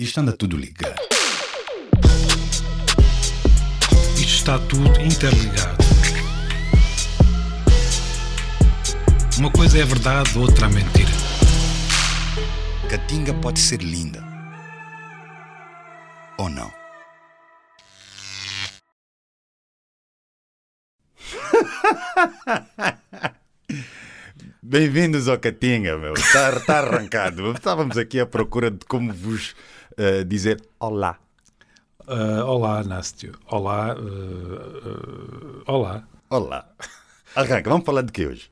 Isto 0.00 0.20
anda 0.20 0.32
tudo 0.32 0.56
ligado. 0.56 0.94
Isto 4.14 4.22
está 4.22 4.56
tudo 4.60 5.00
interligado. 5.00 5.76
Uma 9.38 9.50
coisa 9.50 9.76
é 9.76 9.84
verdade, 9.84 10.38
outra 10.38 10.66
é 10.66 10.68
mentira. 10.68 11.10
Catinga 12.88 13.34
pode 13.34 13.58
ser 13.58 13.82
linda. 13.82 14.22
Ou 16.38 16.48
não? 16.48 16.72
Bem-vindos 24.62 25.26
ao 25.26 25.40
Catinga, 25.40 25.98
meu. 25.98 26.14
Está 26.14 26.60
tá 26.60 26.78
arrancado. 26.78 27.50
Estávamos 27.50 27.98
aqui 27.98 28.20
à 28.20 28.26
procura 28.26 28.70
de 28.70 28.84
como 28.86 29.12
vos 29.12 29.56
uh, 29.98 30.24
dizer 30.24 30.62
olá. 30.78 31.18
Uh, 32.06 32.44
olá, 32.46 32.82
Nástio. 32.84 33.38
Olá. 33.46 33.94
Uh, 33.98 35.62
olá. 35.66 36.04
Olá. 36.30 36.68
Arranca, 37.34 37.68
vamos 37.68 37.84
falar 37.84 38.02
de 38.02 38.12
que 38.12 38.26
hoje? 38.26 38.50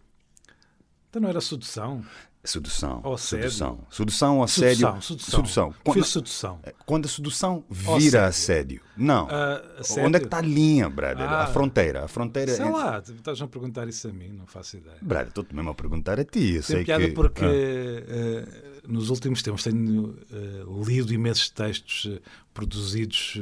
Então 1.08 1.22
não 1.22 1.28
era 1.28 1.40
sedução? 1.40 2.04
Sedução. 2.46 3.00
Ou 3.04 3.18
sedução. 3.18 3.80
Sedução, 3.90 4.42
assédio. 4.42 4.76
Sedução, 4.76 5.00
sedução. 5.02 5.30
Sedução. 5.44 5.70
Fiz 5.72 5.82
Quando, 5.82 6.04
sedução. 6.04 6.60
quando 6.86 7.04
a 7.04 7.08
sedução 7.08 7.64
vira 7.68 8.26
assédio. 8.26 8.80
Não. 8.96 9.28
Ah, 9.30 9.62
assédio? 9.80 10.06
Onde 10.06 10.16
é 10.16 10.20
que 10.20 10.26
está 10.26 10.38
a 10.38 10.42
linha, 10.42 10.88
brother? 10.88 11.28
Ah. 11.28 11.42
A 11.42 11.46
fronteira. 11.48 12.04
A 12.04 12.08
fronteira 12.08 12.54
Sei 12.54 12.64
é... 12.64 12.70
lá, 12.70 12.98
estás 12.98 13.42
a 13.42 13.46
perguntar 13.48 13.88
isso 13.88 14.08
a 14.08 14.12
mim, 14.12 14.28
não 14.28 14.46
faço 14.46 14.76
ideia. 14.76 14.96
Brother, 15.02 15.28
estou-te 15.28 15.54
mesmo 15.54 15.70
a 15.70 15.74
perguntar 15.74 16.18
a 16.20 16.24
ti. 16.24 16.54
Eu 16.54 16.62
sei 16.62 16.84
piada 16.84 17.04
que... 17.06 17.12
porque 17.12 17.44
Ah. 17.44 17.48
eh, 17.48 18.46
nos 18.86 19.10
últimos 19.10 19.42
tempos 19.42 19.62
tenho 19.64 20.16
eh, 20.32 20.64
lido 20.86 21.12
imensos 21.12 21.50
textos 21.50 22.08
eh, 22.10 22.20
produzidos 22.54 23.38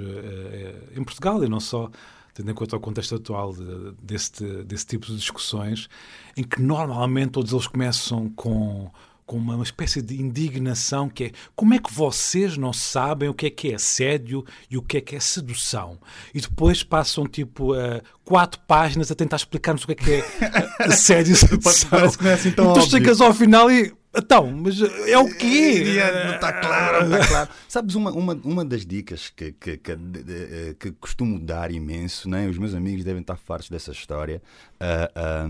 em 0.97 1.05
Portugal 1.05 1.45
e 1.45 1.49
não 1.49 1.61
só, 1.61 1.89
tendo 2.35 2.51
em 2.51 2.55
conta 2.55 2.77
o 2.77 2.81
contexto 2.81 3.15
atual 3.15 3.55
de- 3.55 3.93
desse, 4.03 4.45
desse 4.65 4.87
tipo 4.87 5.07
de 5.07 5.17
discussões, 5.17 5.89
em 6.37 6.43
que 6.43 6.61
normalmente 6.61 7.31
todos 7.31 7.53
eles 7.53 7.67
começam 7.67 8.29
com, 8.31 8.91
com 9.25 9.37
uma 9.39 9.63
espécie 9.63 10.03
de 10.03 10.21
indignação 10.21 11.09
que 11.09 11.25
é 11.25 11.33
como 11.57 11.73
é 11.75 11.79
que 11.79 11.93
vocês 11.93 12.57
não 12.59 12.73
sabem 12.73 13.29
o 13.29 13.35
que 13.35 13.47
é 13.47 13.51
que 13.51 13.71
é 13.71 13.77
assédio 13.77 14.45
e 14.71 14.77
o 14.77 14.83
que 14.83 14.97
é 14.99 15.01
que 15.01 15.17
é 15.17 15.21
sedução? 15.21 15.99
E 16.35 16.41
depois 16.41 16.83
passam 16.83 17.25
tipo 17.27 17.75
eh, 17.75 18.03
quatro 18.25 18.61
páginas 18.67 19.11
a 19.11 19.15
tentar 19.15 19.37
explicar-nos 19.37 19.85
o 19.85 19.87
que 19.87 19.93
é 19.93 19.95
que 19.95 20.13
é 20.13 20.25
assédio 20.85 21.33
e 21.33 21.37
sedução. 21.37 21.89
Parece 21.91 22.19
que 22.19 22.25
não 22.25 22.31
é 22.31 22.35
assim 22.35 22.51
tão 22.51 22.65
E 22.65 22.69
tu 22.75 22.81
óbvio. 22.81 22.91
chegas 22.91 23.21
ao 23.21 23.33
final 23.33 23.71
e. 23.71 23.93
Então, 24.17 24.51
mas 24.51 24.81
é 24.81 25.19
o 25.19 25.29
quê? 25.35 25.83
Yeah, 25.85 26.29
Não 26.29 26.35
está 26.37 26.53
claro, 26.53 27.09
não 27.09 27.17
está 27.19 27.27
claro. 27.29 27.51
Sabes, 27.69 27.95
uma, 27.95 28.13
uma, 28.13 28.35
uma 28.45 28.65
das 28.65 28.87
dicas 28.87 29.29
que, 29.31 29.53
que, 29.53 29.77
que, 29.77 29.97
de- 29.97 30.75
que 30.79 30.93
costumo 30.93 31.39
dar 31.39 31.71
imenso, 31.73 32.29
né? 32.29 32.47
os 32.49 32.57
meus 32.59 32.75
amigos 32.75 33.03
devem 33.05 33.21
estar 33.23 33.37
fartos 33.37 33.69
dessa 33.69 33.91
história, 33.91 34.41
ah, 34.81 35.49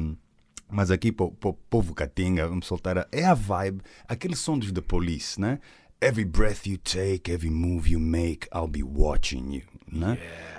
mas 0.70 0.90
aqui 0.90 1.12
para 1.12 1.26
o 1.26 1.32
povo 1.68 1.94
catinga, 1.94 2.48
vamos 2.48 2.66
soltar, 2.66 3.06
é 3.12 3.24
a 3.24 3.34
vibe, 3.34 3.82
aquele 4.08 4.34
som 4.34 4.58
dos 4.58 4.72
The 4.72 4.80
Police, 4.80 5.38
né? 5.40 5.58
Every 6.00 6.24
breath 6.24 6.66
you 6.66 6.76
take, 6.78 7.30
every 7.30 7.50
move 7.50 7.88
you 7.90 8.00
make, 8.00 8.48
I'll 8.54 8.66
be 8.68 8.82
watching 8.82 9.54
you, 9.56 9.62
né? 9.90 10.18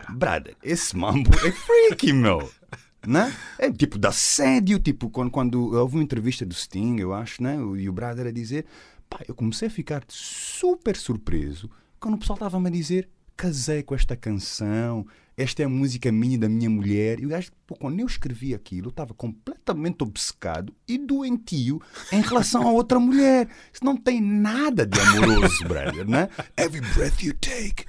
Brother, 0.10 0.56
esse 0.64 0.96
mambo 0.96 1.30
é 1.46 1.52
freaky, 1.52 2.14
meu. 2.14 2.50
Né? 3.08 3.34
É 3.60 3.72
tipo 3.72 3.98
de 3.98 4.08
assédio, 4.08 4.80
tipo 4.80 5.10
quando, 5.10 5.32
quando 5.32 5.74
houve 5.76 5.96
uma 5.96 6.04
entrevista 6.04 6.46
do 6.46 6.54
Sting, 6.54 6.98
eu 7.00 7.14
acho, 7.14 7.42
né? 7.42 7.58
E 7.78 7.88
o 7.88 7.94
brother 7.94 8.28
a 8.28 8.32
dizer, 8.32 8.66
pá, 9.10 9.20
eu 9.28 9.36
comecei 9.36 9.68
a 9.68 9.72
ficar 9.72 10.04
super 10.08 10.96
surpreso 10.96 11.70
quando 12.06 12.16
o 12.16 12.18
pessoal 12.20 12.36
estava-me 12.36 12.68
a 12.68 12.72
dizer, 12.72 13.10
casei 13.36 13.82
com 13.82 13.96
esta 13.96 14.16
canção, 14.16 15.08
esta 15.36 15.64
é 15.64 15.66
a 15.66 15.70
música 15.70 16.12
minha 16.12 16.36
e 16.36 16.38
da 16.38 16.48
minha 16.48 16.70
mulher. 16.70 17.20
E 17.20 17.26
o 17.26 17.30
gajo, 17.30 17.52
pô, 17.66 17.76
quando 17.76 18.00
eu 18.00 18.06
escrevi 18.06 18.54
aquilo, 18.54 18.90
estava 18.90 19.14
completamente 19.14 20.04
obcecado 20.04 20.72
e 20.88 20.98
doentio 20.98 21.82
em 22.12 22.22
relação 22.22 22.68
a 22.68 22.72
outra 22.72 23.00
mulher. 23.00 23.50
Isso 23.74 23.84
não 23.84 23.98
tem 23.98 24.22
nada 24.22 24.86
de 24.86 25.00
amoroso, 25.00 25.64
brother, 25.68 26.08
né? 26.08 26.30
Every 26.56 26.86
breath 26.94 27.24
you 27.24 27.34
take. 27.34 27.86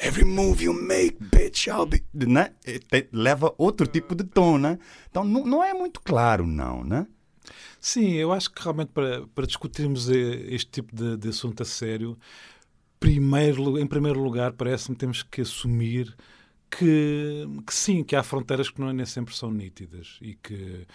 Every 0.00 0.24
move 0.24 0.62
you 0.62 0.72
make, 0.72 1.18
bitch, 1.20 1.68
I'll 1.68 1.86
be. 1.86 2.02
Né? 2.12 2.52
E 2.66 3.08
Leva 3.12 3.54
outro 3.58 3.86
tipo 3.86 4.14
de 4.14 4.24
tom, 4.24 4.58
né? 4.58 4.78
Então 5.10 5.24
não, 5.24 5.44
não 5.44 5.64
é 5.64 5.74
muito 5.74 6.00
claro, 6.00 6.46
não, 6.46 6.84
né? 6.84 7.06
Sim, 7.80 8.12
eu 8.14 8.32
acho 8.32 8.50
que 8.50 8.62
realmente 8.62 8.90
para, 8.92 9.26
para 9.28 9.46
discutirmos 9.46 10.10
eh, 10.10 10.46
este 10.48 10.70
tipo 10.70 10.94
de, 10.94 11.16
de 11.16 11.28
assunto 11.28 11.62
a 11.62 11.66
sério, 11.66 12.18
primeiro, 12.98 13.78
em 13.78 13.86
primeiro 13.86 14.20
lugar, 14.20 14.52
parece-me 14.52 14.96
que 14.96 15.00
temos 15.00 15.22
que 15.22 15.40
assumir 15.42 16.14
que, 16.70 17.46
que 17.66 17.74
sim, 17.74 18.02
que 18.04 18.14
há 18.16 18.22
fronteiras 18.22 18.68
que 18.70 18.80
não 18.80 18.92
nem 18.92 19.06
sempre 19.06 19.34
são 19.34 19.50
nítidas 19.50 20.18
e 20.20 20.34
que. 20.34 20.86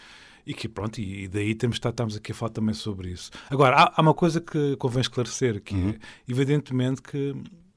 E 0.46 0.54
que 0.54 0.68
pronto, 0.68 1.00
e 1.00 1.26
daí 1.30 1.56
temos 1.56 1.78
estamos 1.78 2.18
aqui 2.18 2.34
a 2.34 2.36
falar 2.36 2.52
também 2.52 2.76
sobre 2.76 3.10
isso. 3.12 3.32
Agora, 3.50 3.78
há, 3.78 3.94
há 3.96 4.02
uma 4.02 4.14
coisa 4.14 4.42
que 4.42 4.76
convém 4.76 5.00
esclarecer, 5.00 5.62
que 5.62 5.74
é, 5.74 5.98
evidentemente, 6.28 7.02
que 7.02 7.34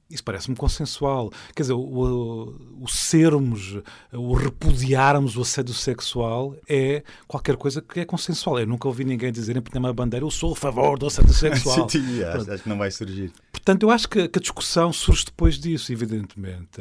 isso 0.08 0.22
parece-me 0.22 0.56
consensual. 0.56 1.30
Quer 1.54 1.62
dizer, 1.62 1.72
o, 1.72 2.54
o 2.80 2.88
sermos, 2.88 3.78
o 4.12 4.34
repudiarmos 4.34 5.36
o 5.36 5.42
assédio 5.42 5.74
sexual 5.74 6.54
é 6.68 7.02
qualquer 7.26 7.56
coisa 7.56 7.82
que 7.82 8.00
é 8.00 8.04
consensual. 8.04 8.60
Eu 8.60 8.66
nunca 8.66 8.86
ouvi 8.86 9.04
ninguém 9.04 9.32
dizer 9.32 9.56
em 9.56 9.60
primeira 9.60 9.92
bandeira 9.92 10.24
eu 10.24 10.30
sou 10.30 10.52
a 10.52 10.56
favor 10.56 10.98
do 10.98 11.06
assédio 11.06 11.34
sexual. 11.34 11.88
Sim, 11.90 12.22
acho, 12.22 12.50
acho 12.50 12.62
que 12.62 12.68
não 12.68 12.78
vai 12.78 12.90
surgir. 12.90 13.32
Portanto, 13.50 13.82
eu 13.82 13.90
acho 13.90 14.08
que, 14.08 14.28
que 14.28 14.38
a 14.38 14.42
discussão 14.42 14.92
surge 14.92 15.24
depois 15.24 15.58
disso, 15.58 15.92
evidentemente. 15.92 16.80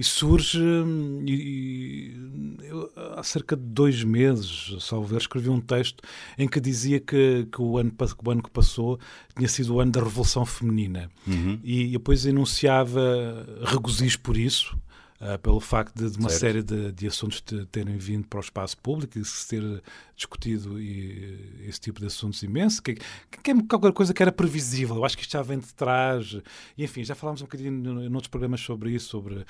E 0.00 0.04
surge. 0.04 0.58
hum, 0.58 1.22
E, 1.26 1.34
e 1.34 2.66
eu, 2.66 2.90
há 3.16 3.22
cerca 3.22 3.54
de 3.54 3.62
dois 3.62 4.02
meses, 4.02 4.74
salvo 4.80 5.06
ver, 5.06 5.18
escrevi 5.18 5.50
um 5.50 5.60
texto 5.60 6.02
em 6.38 6.48
que 6.48 6.58
dizia 6.58 6.98
que, 6.98 7.46
que, 7.52 7.60
o 7.60 7.76
ano, 7.76 7.90
que 7.90 8.28
o 8.28 8.30
ano 8.30 8.42
que 8.42 8.50
passou 8.50 8.98
tinha 9.36 9.48
sido 9.48 9.74
o 9.74 9.80
ano 9.80 9.92
da 9.92 10.00
Revolução 10.02 10.46
Feminina. 10.46 11.10
Uhum. 11.26 11.60
E 11.62 11.88
depois 11.88 12.24
enunciava 12.24 13.46
regozijo 13.62 14.20
por 14.20 14.38
isso. 14.38 14.74
Ah, 15.20 15.36
pelo 15.38 15.60
facto 15.60 15.94
de, 15.94 16.10
de 16.10 16.18
uma 16.18 16.30
Certo. 16.30 16.40
série 16.40 16.62
de, 16.62 16.92
de 16.92 17.06
assuntos 17.06 17.40
te- 17.42 17.66
terem 17.66 17.96
vindo 17.98 18.26
para 18.26 18.38
o 18.38 18.40
espaço 18.40 18.76
público 18.78 19.18
e 19.18 19.24
se 19.24 19.46
ter 19.48 19.82
discutido 20.16 20.80
e, 20.80 21.64
esse 21.68 21.80
tipo 21.80 22.00
de 22.00 22.06
assuntos 22.06 22.42
imenso, 22.42 22.82
que, 22.82 22.94
que 22.94 23.50
é 23.50 23.54
qualquer 23.68 23.92
coisa 23.92 24.12
que 24.14 24.22
era 24.22 24.32
previsível. 24.32 24.96
Eu 24.96 25.04
acho 25.04 25.16
que 25.16 25.22
isto 25.22 25.32
já 25.32 25.42
vem 25.42 25.58
de 25.58 25.72
trás. 25.74 26.36
E, 26.76 26.84
enfim, 26.84 27.04
já 27.04 27.14
falámos 27.14 27.40
um 27.42 27.44
bocadinho 27.44 27.70
no- 27.72 28.08
noutros 28.10 28.28
programas 28.28 28.60
sobre 28.60 28.90
isso, 28.92 29.08
sobre 29.08 29.44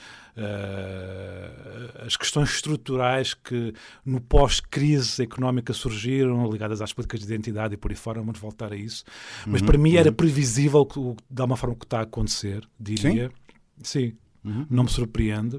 ah, 0.80 2.04
as 2.06 2.16
questões 2.16 2.50
estruturais 2.50 3.34
que 3.34 3.72
no 4.04 4.20
pós-crise 4.20 5.22
económica 5.22 5.72
surgiram, 5.72 6.50
ligadas 6.50 6.80
às 6.80 6.92
políticas 6.92 7.20
de 7.20 7.26
identidade 7.26 7.74
e 7.74 7.76
por 7.76 7.90
aí 7.90 7.96
fora, 7.96 8.20
vamos 8.20 8.38
voltar 8.38 8.72
a 8.72 8.76
isso. 8.76 9.04
Mas 9.46 9.62
para 9.62 9.78
mim 9.78 9.94
era 9.94 10.10
previsível, 10.12 10.84
que, 10.84 10.98
de 11.30 11.40
alguma 11.42 11.56
forma, 11.56 11.74
o 11.74 11.78
que 11.78 11.84
está 11.86 12.00
a 12.00 12.02
acontecer, 12.02 12.66
diria. 12.78 13.30
Sim, 13.82 14.14
não 14.44 14.84
me 14.84 14.90
surpreende. 14.90 15.58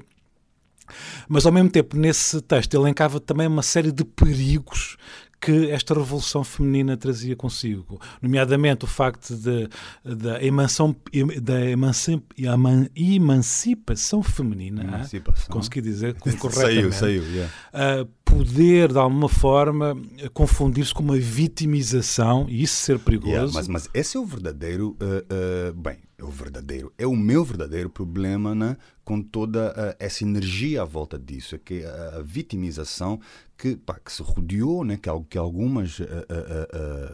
Mas 1.28 1.46
ao 1.46 1.52
mesmo 1.52 1.70
tempo, 1.70 1.96
nesse 1.96 2.40
texto, 2.42 2.74
ele 2.74 2.84
elencava 2.84 3.18
também 3.20 3.46
uma 3.46 3.62
série 3.62 3.92
de 3.92 4.04
perigos 4.04 4.96
que 5.40 5.70
esta 5.72 5.92
revolução 5.92 6.44
feminina 6.44 6.96
trazia 6.96 7.34
consigo, 7.34 8.00
nomeadamente 8.20 8.84
o 8.84 8.88
facto 8.88 9.34
de, 9.34 9.68
da 10.04 10.40
emancipação, 10.40 10.94
da 11.42 11.68
emancip, 11.68 12.22
eman- 12.38 12.88
emancipação 12.94 14.22
feminina, 14.22 14.84
Emancipação. 14.84 15.48
consegui 15.50 15.80
dizer 15.80 16.14
com- 16.14 16.30
Saiu, 16.30 16.38
corretamente, 16.38 16.94
saiu, 16.94 17.22
yeah. 17.24 17.52
a 17.72 18.06
poder, 18.32 18.92
de 18.92 18.98
alguma 18.98 19.28
forma, 19.28 19.94
confundir-se 20.32 20.94
com 20.94 21.02
uma 21.02 21.18
vitimização 21.18 22.46
e 22.48 22.62
isso 22.62 22.76
ser 22.76 22.98
perigoso. 22.98 23.30
Yeah, 23.30 23.52
mas, 23.52 23.68
mas 23.68 23.90
esse 23.92 24.16
é 24.16 24.20
o 24.20 24.24
verdadeiro, 24.24 24.96
uh, 25.00 25.70
uh, 25.70 25.74
bem, 25.74 25.98
é 26.16 26.24
o 26.24 26.30
verdadeiro, 26.30 26.92
é 26.96 27.06
o 27.06 27.14
meu 27.16 27.44
verdadeiro 27.44 27.90
problema 27.90 28.54
né, 28.54 28.76
com 29.04 29.20
toda 29.20 29.70
uh, 29.72 29.96
essa 29.98 30.24
energia 30.24 30.82
à 30.82 30.84
volta 30.84 31.18
disso, 31.18 31.54
é 31.54 31.58
que 31.58 31.84
a, 31.84 32.18
a 32.18 32.22
vitimização 32.22 33.20
que, 33.58 33.76
pá, 33.76 33.96
que 34.04 34.10
se 34.10 34.22
rodeou, 34.22 34.82
né, 34.84 34.96
que, 34.96 35.08
que 35.30 35.38
algumas 35.38 36.00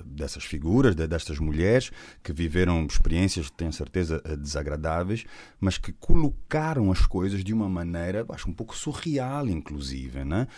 dessas 0.06 0.44
figuras, 0.44 0.94
de- 0.94 1.06
destas 1.06 1.38
mulheres 1.38 1.90
que 2.22 2.32
viveram 2.32 2.87
experiências, 2.87 3.50
tenho 3.50 3.70
certeza, 3.70 4.22
desagradáveis, 4.38 5.25
mas 5.60 5.76
que 5.76 5.93
colocaram 5.93 6.90
as 6.90 7.04
coisas 7.04 7.44
de 7.44 7.52
uma 7.52 7.69
maneira, 7.69 8.25
acho 8.31 8.48
um 8.48 8.54
pouco 8.54 8.75
surreal, 8.75 9.46
inclusive, 9.46 10.25
né? 10.25 10.48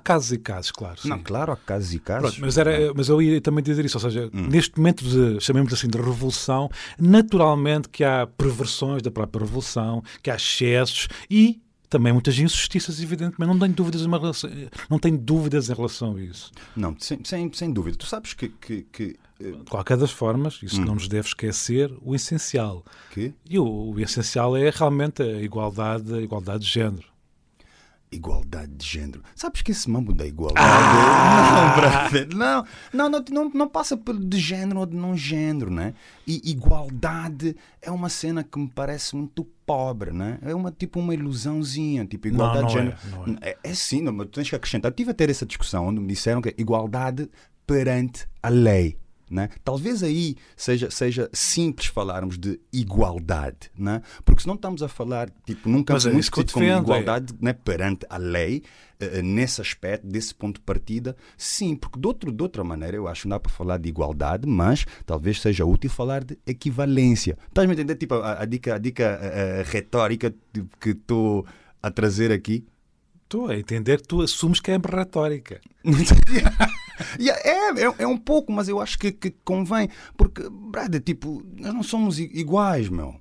Há 0.00 0.02
casos 0.02 0.32
e 0.32 0.38
casos, 0.38 0.70
claro. 0.72 0.98
sim. 0.98 1.08
não, 1.10 1.18
claro, 1.18 1.52
há 1.52 1.56
casos 1.56 1.92
e 1.92 1.98
casos. 1.98 2.30
Pronto, 2.30 2.40
mas, 2.40 2.56
era, 2.56 2.92
mas 2.94 3.08
eu 3.10 3.20
ia 3.20 3.38
também 3.40 3.62
dizer 3.62 3.84
isso, 3.84 3.98
ou 3.98 4.00
seja, 4.00 4.30
Hum. 4.32 4.48
neste 4.48 4.76
momento 4.78 5.04
de, 5.04 5.38
chamemos 5.44 5.72
assim, 5.72 5.88
de 5.88 5.98
revolução, 5.98 6.70
naturalmente 6.98 7.88
que 7.88 8.02
há 8.04 8.26
perversões 8.26 9.02
da 9.02 9.10
própria 9.10 9.44
revolução, 9.44 10.02
que 10.22 10.30
há 10.30 10.36
excessos 10.36 11.08
e 11.30 11.60
também 11.88 12.12
muitas 12.12 12.38
injustiças, 12.38 13.02
evidentemente, 13.02 13.50
não 13.52 13.58
tenho 13.58 13.72
dúvidas, 13.74 14.02
em 14.02 14.08
relação, 14.08 14.50
não 14.88 14.98
tenho 14.98 15.18
dúvidas 15.18 15.68
em 15.68 15.74
relação 15.74 16.14
a 16.16 16.20
isso. 16.22 16.52
Não, 16.76 16.94
sem, 16.98 17.18
sem, 17.24 17.52
sem 17.52 17.72
dúvida. 17.72 17.96
Tu 17.98 18.06
sabes 18.06 18.32
que, 18.32 18.48
que, 18.48 18.86
que 18.92 19.16
De 19.40 19.52
qualquer 19.68 19.96
das 19.96 20.12
formas, 20.12 20.60
isso 20.62 20.80
Hum. 20.80 20.84
não 20.84 20.94
nos 20.94 21.08
deve 21.08 21.26
esquecer 21.26 21.92
o 22.00 22.14
essencial. 22.14 22.84
Que? 23.12 23.34
E 23.48 23.58
o, 23.58 23.64
o 23.92 23.98
essencial 24.00 24.56
é 24.56 24.70
realmente 24.70 25.20
a 25.20 25.42
igualdade, 25.42 26.14
a 26.14 26.20
igualdade 26.20 26.64
de 26.64 26.70
género. 26.70 27.09
Igualdade 28.12 28.72
de 28.72 28.86
género. 28.86 29.22
Sabes 29.36 29.62
que 29.62 29.70
esse 29.70 29.88
mambo 29.88 30.12
da 30.12 30.26
igualdade. 30.26 30.66
Não, 30.66 31.80
brother. 31.80 32.36
Não, 32.36 32.64
não, 32.92 33.08
não, 33.08 33.24
não, 33.30 33.50
não 33.50 33.68
passa 33.68 33.96
por 33.96 34.18
de 34.18 34.38
género 34.38 34.80
ou 34.80 34.86
de 34.86 34.96
não 34.96 35.16
género, 35.16 35.70
né? 35.70 35.94
E 36.26 36.50
igualdade 36.50 37.56
é 37.80 37.90
uma 37.90 38.08
cena 38.08 38.42
que 38.42 38.58
me 38.58 38.68
parece 38.68 39.14
muito 39.14 39.44
pobre, 39.64 40.10
né? 40.10 40.38
É 40.42 40.52
uma 40.54 40.72
tipo 40.72 40.98
uma 40.98 41.14
ilusãozinha, 41.14 42.04
tipo 42.04 42.26
igualdade 42.26 42.62
não 42.62 42.66
de 42.66 42.72
género. 42.72 42.96
é, 42.96 43.26
não 43.28 43.38
É, 43.40 43.56
é 43.62 43.74
sim, 43.74 44.02
não, 44.02 44.12
mas 44.12 44.28
tens 44.30 44.48
que 44.48 44.56
acrescentar. 44.56 44.90
Eu 44.90 44.96
tive 44.96 45.12
a 45.12 45.14
ter 45.14 45.30
essa 45.30 45.46
discussão 45.46 45.86
onde 45.86 46.00
me 46.00 46.08
disseram 46.08 46.42
que 46.42 46.48
é 46.48 46.54
igualdade 46.58 47.30
perante 47.64 48.26
a 48.42 48.48
lei. 48.48 48.98
Né? 49.30 49.48
Talvez 49.62 50.02
aí 50.02 50.34
seja, 50.56 50.90
seja 50.90 51.30
simples 51.32 51.86
falarmos 51.86 52.36
de 52.36 52.58
igualdade, 52.72 53.70
né? 53.78 54.02
porque 54.24 54.42
se 54.42 54.48
não 54.48 54.56
estamos 54.56 54.82
a 54.82 54.88
falar 54.88 55.30
tipo, 55.46 55.68
num 55.68 55.84
campo 55.84 56.08
é 56.08 56.12
muito 56.12 56.52
como 56.52 56.64
é- 56.66 56.76
igualdade 56.76 57.32
né? 57.40 57.52
perante 57.52 58.04
a 58.10 58.16
lei, 58.16 58.64
eh, 58.98 59.22
nesse 59.22 59.60
aspecto, 59.60 60.04
desse 60.04 60.34
ponto 60.34 60.56
de 60.56 60.62
partida, 60.62 61.16
sim, 61.38 61.76
porque 61.76 62.00
de, 62.00 62.06
outro, 62.08 62.32
de 62.32 62.42
outra 62.42 62.64
maneira 62.64 62.96
eu 62.96 63.06
acho 63.06 63.22
que 63.22 63.28
não 63.28 63.36
dá 63.36 63.40
para 63.40 63.52
falar 63.52 63.78
de 63.78 63.88
igualdade, 63.88 64.48
mas 64.48 64.84
talvez 65.06 65.40
seja 65.40 65.64
útil 65.64 65.88
falar 65.88 66.24
de 66.24 66.36
equivalência. 66.44 67.38
Estás-me 67.46 67.72
a 67.72 67.74
entender? 67.74 67.94
Tipo, 67.94 68.16
a, 68.16 68.42
a 68.42 68.44
dica, 68.44 68.74
a 68.74 68.78
dica 68.78 69.18
eh, 69.22 69.60
eh, 69.60 69.64
retórica 69.64 70.34
tipo, 70.52 70.76
que 70.78 70.90
estou 70.90 71.46
a 71.80 71.88
trazer 71.88 72.32
aqui? 72.32 72.66
Estou 73.22 73.46
a 73.46 73.56
entender 73.56 74.00
que 74.00 74.08
tu 74.08 74.22
assumes 74.22 74.58
que 74.58 74.72
é 74.72 74.76
retórica. 74.76 75.60
Yeah, 77.20 77.40
é, 77.44 77.84
é, 77.86 77.94
é 77.98 78.06
um 78.06 78.16
pouco, 78.18 78.52
mas 78.52 78.68
eu 78.68 78.80
acho 78.80 78.98
que, 78.98 79.12
que 79.12 79.30
convém, 79.44 79.88
porque, 80.16 80.48
brother, 80.50 81.00
tipo, 81.00 81.42
nós 81.56 81.72
não 81.74 81.82
somos 81.82 82.18
iguais, 82.18 82.88
meu. 82.88 83.14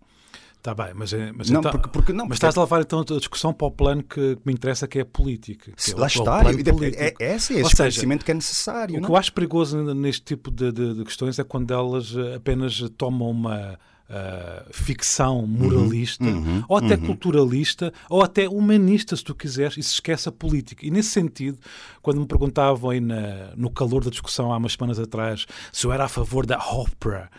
Está 0.57 0.73
bem, 0.73 0.87
mas, 0.93 1.13
é- 1.13 1.31
mas, 1.31 1.49
Não, 1.49 1.61
então- 1.61 1.71
porque, 1.71 1.87
porque 1.89 2.11
não, 2.11 2.25
mas 2.25 2.37
porque- 2.37 2.45
estás 2.47 2.57
a 2.57 2.61
levar 2.61 2.81
então 2.81 2.99
a 2.99 3.03
discussão 3.17 3.53
para 3.53 3.67
o 3.67 3.71
plano 3.71 4.03
que, 4.03 4.35
que 4.35 4.41
me 4.45 4.51
interessa, 4.51 4.89
que 4.89 4.99
é 4.99 5.03
a 5.03 5.05
política. 5.05 5.71
que 5.71 5.91
é 5.91 5.95
o- 5.95 5.97
lá 5.97 6.03
o 6.03 6.07
está, 6.07 6.43
de- 6.51 6.63
político. 6.73 7.01
é, 7.01 7.13
é 7.17 7.35
esse, 7.35 7.55
é 7.55 7.61
esse 7.61 7.75
conhecimento 7.77 8.25
que 8.25 8.31
é 8.31 8.33
necessário. 8.33 8.95
O 8.97 8.99
não? 8.99 9.05
que 9.07 9.11
eu 9.13 9.15
acho 9.15 9.31
perigoso 9.31 9.81
neste 9.95 10.21
tipo 10.23 10.51
de, 10.51 10.69
de- 10.73 10.95
de 10.95 11.03
questões 11.05 11.39
é 11.39 11.45
quando 11.45 11.73
elas 11.73 12.13
eh, 12.13 12.35
apenas 12.35 12.77
tomam 12.97 13.29
uma 13.31 13.79
ah, 14.09 14.65
ficção 14.71 15.45
moralista, 15.45 16.23
uhum, 16.23 16.63
ou 16.67 16.77
até 16.77 16.95
uhum. 16.95 17.05
culturalista, 17.07 17.93
ou 18.09 18.21
até 18.23 18.49
humanista, 18.49 19.15
se 19.15 19.23
tu 19.23 19.35
quiseres, 19.35 19.77
e 19.77 19.83
se 19.83 19.93
esquece 19.93 20.27
a 20.27 20.31
política. 20.31 20.85
E 20.85 20.91
nesse 20.91 21.09
sentido, 21.11 21.57
quando 22.01 22.19
me 22.19 22.25
perguntavam 22.27 22.89
aí 22.89 22.99
na- 22.99 23.51
no 23.55 23.69
calor 23.69 24.03
da 24.03 24.09
discussão 24.09 24.51
há 24.51 24.57
umas 24.57 24.73
semanas 24.73 24.99
atrás 24.99 25.45
se 25.71 25.85
eu 25.85 25.91
era 25.91 26.05
a 26.05 26.09
favor 26.09 26.45
da 26.45 26.57
Oprah 26.57 27.29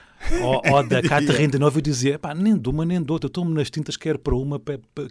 ou, 0.43 0.63
ou 0.73 0.83
da 0.87 1.01
Catherine 1.07 1.49
de 1.53 1.59
Novo, 1.59 1.79
eu 1.79 1.83
dizia, 1.83 2.19
pá, 2.19 2.35
nem 2.35 2.57
de 2.57 2.69
uma 2.69 2.85
nem 2.85 3.03
de 3.03 3.11
outra, 3.11 3.27
eu 3.27 3.31
estou-me 3.31 3.53
nas 3.55 3.71
tintas 3.71 3.97
quer 3.97 4.19
para 4.19 4.35
uma, 4.35 4.61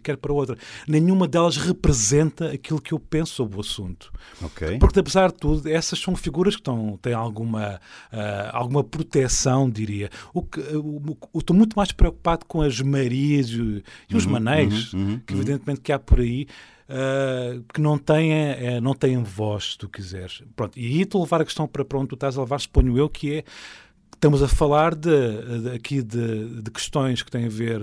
quer 0.02 0.16
para 0.16 0.32
outra. 0.32 0.56
Nenhuma 0.86 1.26
delas 1.26 1.56
representa 1.56 2.50
aquilo 2.52 2.80
que 2.80 2.92
eu 2.92 2.98
penso 2.98 3.34
sobre 3.34 3.56
o 3.56 3.60
assunto. 3.60 4.12
Ok. 4.42 4.78
Porque, 4.78 5.00
apesar 5.00 5.30
de 5.32 5.38
tudo, 5.38 5.68
essas 5.68 5.98
são 5.98 6.14
figuras 6.16 6.54
que 6.54 6.60
estão, 6.60 6.98
têm 7.02 7.12
alguma, 7.12 7.80
ah, 8.12 8.50
alguma 8.52 8.84
proteção, 8.84 9.68
diria. 9.68 10.10
O 10.32 10.42
que, 10.42 10.60
o- 10.60 11.16
estou 11.38 11.56
muito 11.56 11.74
mais 11.74 11.92
preocupado 11.92 12.44
com 12.46 12.62
as 12.62 12.80
Marias 12.80 13.48
e, 13.50 13.82
e 14.08 14.16
os 14.16 14.26
Manéis, 14.26 14.92
uhum, 14.92 15.00
uhum, 15.00 15.20
que 15.26 15.34
evidentemente 15.34 15.80
que 15.80 15.92
há 15.92 15.98
por 15.98 16.20
aí, 16.20 16.46
ah, 16.88 17.60
que 17.72 17.80
não 17.80 17.98
têm, 17.98 18.32
eh, 18.32 18.80
não 18.80 18.94
têm 18.94 19.22
voz, 19.22 19.72
se 19.72 19.78
tu 19.78 19.88
quiseres. 19.88 20.42
Pronto, 20.56 20.78
e 20.78 20.86
aí 20.86 21.06
a 21.14 21.18
levar 21.18 21.40
a 21.40 21.44
questão 21.44 21.66
para, 21.68 21.84
para 21.84 21.98
onde 21.98 22.08
tu 22.08 22.14
estás 22.14 22.36
a 22.36 22.40
levar, 22.40 22.58
suponho 22.60 22.96
eu, 22.98 23.08
que 23.08 23.34
é 23.34 23.44
Estamos 24.14 24.42
a 24.42 24.48
falar 24.48 24.94
de, 24.94 25.60
de- 25.62 25.70
aqui 25.70 26.02
de, 26.02 26.60
de 26.62 26.70
questões 26.70 27.22
que 27.22 27.30
têm 27.30 27.46
a 27.46 27.48
ver 27.48 27.80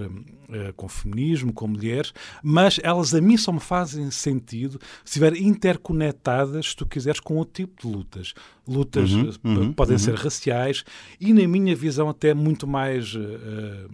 eh, 0.50 0.72
com 0.76 0.88
feminismo, 0.88 1.52
com 1.52 1.68
mulheres, 1.68 2.14
mas 2.44 2.80
elas 2.84 3.16
a 3.16 3.20
mim 3.22 3.36
só 3.38 3.52
me 3.52 3.60
fazem 3.60 4.12
sentido 4.12 4.80
se 5.04 5.12
estiverem 5.12 5.48
interconectadas, 5.48 6.68
se 6.70 6.76
tu 6.76 6.86
quiseres, 6.86 7.20
com 7.20 7.38
outro 7.38 7.54
tipo 7.66 7.82
de 7.82 7.88
lutas. 7.96 8.34
Lutas 8.68 9.12
Uhum, 9.12 9.30
eh, 9.30 9.48
uhum, 9.48 9.74
podem 9.74 9.94
uhum. 9.96 10.00
ser 10.00 10.14
raciais 10.16 10.84
e, 11.20 11.34
na 11.34 11.48
minha 11.48 11.76
visão, 11.76 12.08
até 12.08 12.34
muito 12.36 12.68
mais 12.68 13.16
eh, 13.16 13.88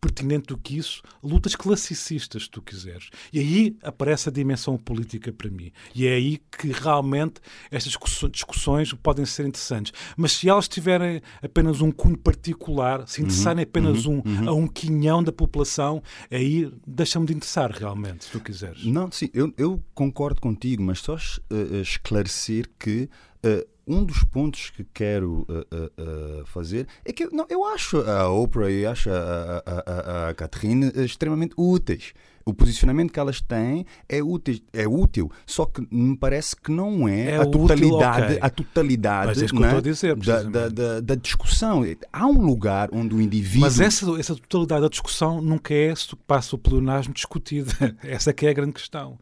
pertinente 0.00 0.46
do 0.46 0.56
que 0.56 0.78
isso, 0.78 1.02
lutas 1.22 1.54
classicistas, 1.54 2.44
se 2.44 2.50
tu 2.50 2.62
quiseres. 2.62 3.10
E 3.30 3.38
aí 3.38 3.76
aparece 3.82 4.30
a 4.30 4.32
dimensão 4.32 4.78
política 4.78 5.30
para 5.30 5.50
mim. 5.50 5.70
E 5.94 6.06
é 6.06 6.14
aí 6.14 6.40
que 6.58 6.68
realmente 6.72 7.34
estas 7.70 7.92
discussões 8.30 8.94
podem 8.94 9.26
ser 9.26 9.46
interessantes. 9.46 9.92
Mas 10.16 10.32
se 10.32 10.48
elas 10.48 10.66
tiverem 10.68 11.20
apenas 11.42 11.79
um 11.80 11.90
cunho 11.90 12.16
particular, 12.18 13.06
se 13.08 13.20
interessarem 13.22 13.62
apenas 13.64 14.06
um, 14.06 14.22
a 14.46 14.52
um 14.52 14.66
quinhão 14.66 15.22
da 15.22 15.32
população, 15.32 16.02
aí 16.30 16.72
deixa-me 16.86 17.26
de 17.26 17.34
interessar 17.34 17.70
realmente, 17.70 18.24
se 18.24 18.30
tu 18.32 18.40
quiseres. 18.40 18.84
Não, 18.84 19.10
sim, 19.10 19.28
eu, 19.34 19.52
eu 19.56 19.82
concordo 19.94 20.40
contigo, 20.40 20.82
mas 20.82 21.00
só 21.00 21.16
eh, 21.16 21.18
eh, 21.50 21.80
esclarecer 21.80 22.66
que 22.78 23.08
eh, 23.42 23.66
um 23.86 24.04
dos 24.04 24.22
pontos 24.24 24.70
que 24.70 24.84
quero 24.84 25.44
eh, 25.48 25.90
eh, 25.98 26.42
fazer 26.46 26.86
é 27.04 27.12
que 27.12 27.24
eu- 27.24 27.30
não, 27.32 27.44
eu 27.48 27.64
acho 27.64 27.98
a 28.02 28.28
Oprah 28.30 28.70
e 28.70 28.86
acho 28.86 29.10
a, 29.10 29.14
a, 29.14 30.26
a, 30.26 30.28
a- 30.28 30.34
Catherine 30.34 30.92
extremamente 30.96 31.54
úteis. 31.56 32.12
O 32.50 32.54
posicionamento 32.54 33.12
que 33.12 33.20
elas 33.20 33.40
têm 33.40 33.86
é 34.08 34.22
útil, 34.22 34.58
é 34.72 34.86
útil, 34.86 35.30
só 35.46 35.64
que 35.64 35.86
me 35.90 36.16
parece 36.16 36.56
que 36.56 36.70
não 36.70 37.08
é, 37.08 37.30
É 37.30 37.36
a 37.36 37.42
útil, 37.42 37.52
totalidade, 37.62 38.24
ok. 38.24 38.38
a 38.40 38.50
totalidade 38.50 39.44
é 39.44 39.60
né, 39.60 39.76
a 39.76 39.80
dizer, 39.80 40.16
da, 40.16 40.42
da, 40.42 40.68
da, 40.68 41.00
da 41.00 41.14
discussão. 41.14 41.82
Há 42.12 42.26
um 42.26 42.44
lugar 42.44 42.88
onde 42.92 43.14
o 43.14 43.20
indivíduo. 43.20 43.60
Mas 43.62 43.80
essa, 43.80 44.06
essa 44.18 44.34
totalidade 44.34 44.82
da 44.82 44.88
discussão 44.88 45.40
nunca 45.40 45.72
é, 45.74 45.94
se 45.94 46.14
passa 46.26 46.56
o 46.56 46.58
pleonasmo, 46.58 47.14
discutida. 47.14 47.70
Essa 48.02 48.32
que 48.32 48.46
é 48.46 48.50
a 48.50 48.52
grande 48.52 48.72
questão. 48.72 49.18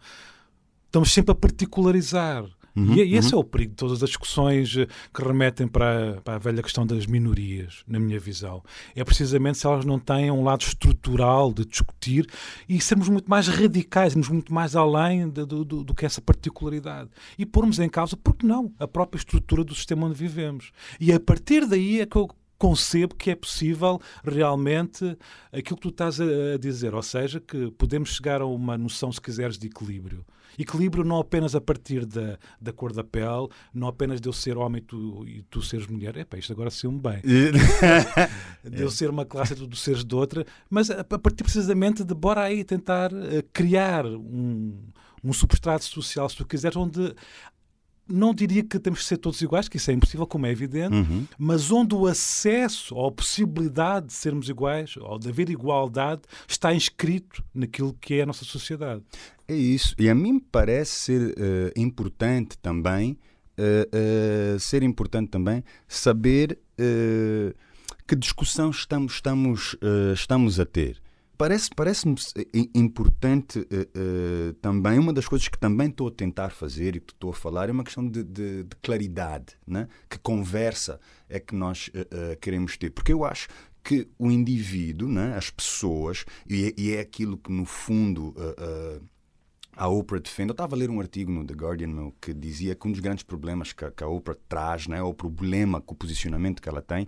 Estamos 0.86 1.12
sempre 1.12 1.32
a 1.32 1.34
particularizar. 1.34 2.44
Uhum, 2.78 2.94
e, 2.94 3.02
e 3.04 3.14
esse 3.16 3.34
é 3.34 3.36
o 3.36 3.42
perigo 3.44 3.70
de 3.70 3.76
todas 3.76 4.02
as 4.02 4.08
discussões 4.10 4.76
eh, 4.76 4.86
que 5.12 5.22
remetem 5.22 5.66
para, 5.66 6.16
a- 6.18 6.20
para 6.20 6.34
a 6.34 6.38
velha 6.38 6.62
questão 6.62 6.86
das 6.86 7.06
minorias, 7.06 7.82
na 7.86 7.98
minha 7.98 8.18
visão. 8.20 8.62
É 8.94 9.02
precisamente 9.04 9.58
se 9.58 9.66
elas 9.66 9.84
não 9.84 9.98
têm 9.98 10.30
um 10.30 10.44
lado 10.44 10.62
estrutural 10.62 11.52
de 11.52 11.64
discutir 11.64 12.26
e 12.68 12.80
sermos 12.80 13.08
muito 13.08 13.28
mais 13.28 13.48
radicais, 13.48 14.12
irmos 14.12 14.28
muito 14.28 14.52
mais 14.52 14.76
além 14.76 15.28
de- 15.28 15.44
do, 15.44 15.64
do- 15.64 15.84
do 15.84 15.94
que 15.94 16.06
essa 16.06 16.20
particularidade. 16.20 17.10
E 17.38 17.44
pormos 17.44 17.78
em 17.78 17.88
causa, 17.88 18.16
porque 18.16 18.46
não, 18.46 18.72
a 18.78 18.86
própria 18.86 19.18
estrutura 19.18 19.64
do 19.64 19.74
sistema 19.74 20.06
onde 20.06 20.14
vivemos. 20.16 20.70
E 21.00 21.12
a 21.12 21.18
partir 21.20 21.66
daí 21.66 22.00
é 22.00 22.06
que 22.06 22.16
eu 22.16 22.28
concebo 22.58 23.14
que 23.14 23.30
é 23.30 23.36
possível 23.36 24.00
realmente 24.24 25.16
aquilo 25.52 25.76
que 25.76 25.82
tu 25.82 25.88
estás 25.90 26.20
a 26.20 26.58
dizer, 26.60 26.94
ou 26.94 27.02
seja, 27.02 27.40
que 27.40 27.70
podemos 27.72 28.10
chegar 28.14 28.40
a 28.40 28.46
uma 28.46 28.76
noção, 28.76 29.12
se 29.12 29.20
quiseres, 29.20 29.56
de 29.58 29.66
equilíbrio. 29.68 30.24
Equilíbrio 30.58 31.04
não 31.04 31.18
apenas 31.18 31.54
a 31.54 31.60
partir 31.60 32.06
da, 32.06 32.38
da 32.60 32.72
cor 32.72 32.92
da 32.92 33.02
pele, 33.02 33.48
não 33.74 33.88
apenas 33.88 34.20
de 34.20 34.28
eu 34.28 34.32
ser 34.32 34.56
homem 34.56 34.80
e 34.80 34.84
tu, 34.84 35.24
e 35.26 35.42
tu 35.50 35.62
seres 35.62 35.86
mulher. 35.86 36.16
Epá, 36.16 36.38
isto 36.38 36.52
agora 36.52 36.70
saiu-me 36.70 37.00
bem. 37.00 37.22
De 38.64 38.82
eu 38.82 38.90
ser 38.90 39.08
uma 39.10 39.24
classe 39.24 39.54
e 39.54 39.56
tu 39.56 39.76
seres 39.76 40.04
de 40.04 40.14
outra, 40.14 40.44
mas 40.68 40.90
a, 40.90 41.00
a 41.00 41.18
partir 41.18 41.42
precisamente 41.42 42.04
de 42.04 42.14
bora 42.14 42.42
aí 42.42 42.64
tentar 42.64 43.10
eh, 43.12 43.42
criar 43.52 44.04
um, 44.04 44.76
um 45.22 45.32
substrato 45.32 45.84
social, 45.84 46.28
se 46.28 46.36
tu 46.36 46.46
quiseres, 46.46 46.76
onde 46.76 47.14
não 48.08 48.32
diria 48.34 48.62
que 48.64 48.78
temos 48.78 49.00
que 49.00 49.04
ser 49.06 49.18
todos 49.18 49.40
iguais, 49.42 49.68
que 49.68 49.76
isso 49.76 49.90
é 49.90 49.94
impossível, 49.94 50.26
como 50.26 50.46
é 50.46 50.50
evidente, 50.50 50.94
Uhum. 50.94 51.26
mas 51.38 51.70
onde 51.70 51.94
o 51.94 52.06
acesso 52.06 52.94
ou 52.94 53.06
a 53.08 53.12
possibilidade 53.12 54.06
de 54.06 54.12
sermos 54.14 54.48
iguais 54.48 54.96
ou 54.96 55.18
de 55.18 55.28
haver 55.28 55.50
igualdade 55.50 56.22
está 56.46 56.74
inscrito 56.74 57.44
naquilo 57.54 57.94
que 58.00 58.14
é 58.14 58.22
a 58.22 58.26
nossa 58.26 58.44
sociedade. 58.44 59.02
É 59.46 59.54
isso. 59.54 59.94
E 59.98 60.08
a 60.08 60.14
mim 60.14 60.38
parece 60.38 60.92
ser 60.92 61.34
eh, 61.38 61.72
importante 61.76 62.56
também 62.58 63.18
eh, 63.56 63.88
eh, 63.92 64.56
ser 64.58 64.82
importante 64.82 65.28
também 65.30 65.64
saber 65.86 66.58
que 68.06 68.14
discussão 68.16 68.70
estamos, 68.70 69.14
estamos, 69.14 69.76
estamos 70.14 70.60
a 70.60 70.64
ter. 70.64 71.00
Parece- 71.38 71.70
Parece-me 71.74 72.16
i- 72.52 72.68
importante 72.74 73.60
eh, 73.70 73.88
eh, 73.94 74.54
também, 74.60 74.98
uma 74.98 75.12
das 75.12 75.26
coisas 75.28 75.46
que 75.48 75.56
também 75.58 75.88
estou 75.88 76.08
a 76.08 76.10
tentar 76.10 76.50
fazer 76.50 76.96
e 76.96 77.00
que 77.00 77.12
estou 77.12 77.30
a 77.30 77.34
falar 77.34 77.68
é 77.68 77.72
uma 77.72 77.84
questão 77.84 78.06
de, 78.08 78.24
de- 78.24 78.64
de 78.64 78.76
claridade. 78.82 79.56
Né? 79.66 79.86
Que 80.10 80.18
conversa 80.18 80.98
é 81.28 81.38
que 81.38 81.54
nós 81.54 81.90
eh, 81.94 82.06
eh, 82.10 82.38
queremos 82.40 82.76
ter? 82.76 82.90
Porque 82.90 83.12
eu 83.12 83.24
acho 83.24 83.46
que 83.84 84.08
o 84.18 84.30
indivíduo, 84.30 85.08
né? 85.08 85.34
as 85.36 85.48
pessoas, 85.48 86.24
e 86.48 86.64
é, 86.66 86.72
e 86.76 86.90
é 86.94 87.00
aquilo 87.00 87.38
que 87.38 87.52
no 87.52 87.64
fundo. 87.64 88.34
eh, 88.36 88.54
eh, 88.58 89.00
a 89.80 89.86
Oprah 89.86 90.18
defende. 90.18 90.50
Eu 90.50 90.54
estava 90.54 90.74
a 90.74 90.78
ler 90.78 90.90
um 90.90 90.98
artigo 91.00 91.30
no 91.30 91.44
The 91.46 91.54
Guardian 91.54 91.86
meu, 91.86 92.12
que 92.20 92.34
dizia 92.34 92.74
que 92.74 92.88
um 92.88 92.90
dos 92.90 92.98
grandes 92.98 93.22
problemas 93.22 93.72
que 93.72 93.84
a, 93.84 93.92
que 93.92 94.02
a 94.02 94.08
Oprah 94.08 94.36
traz, 94.48 94.88
né, 94.88 95.00
ou 95.00 95.10
o 95.10 95.14
problema 95.14 95.80
com 95.80 95.94
o 95.94 95.96
posicionamento 95.96 96.60
que 96.60 96.68
ela 96.68 96.82
tem, 96.82 97.06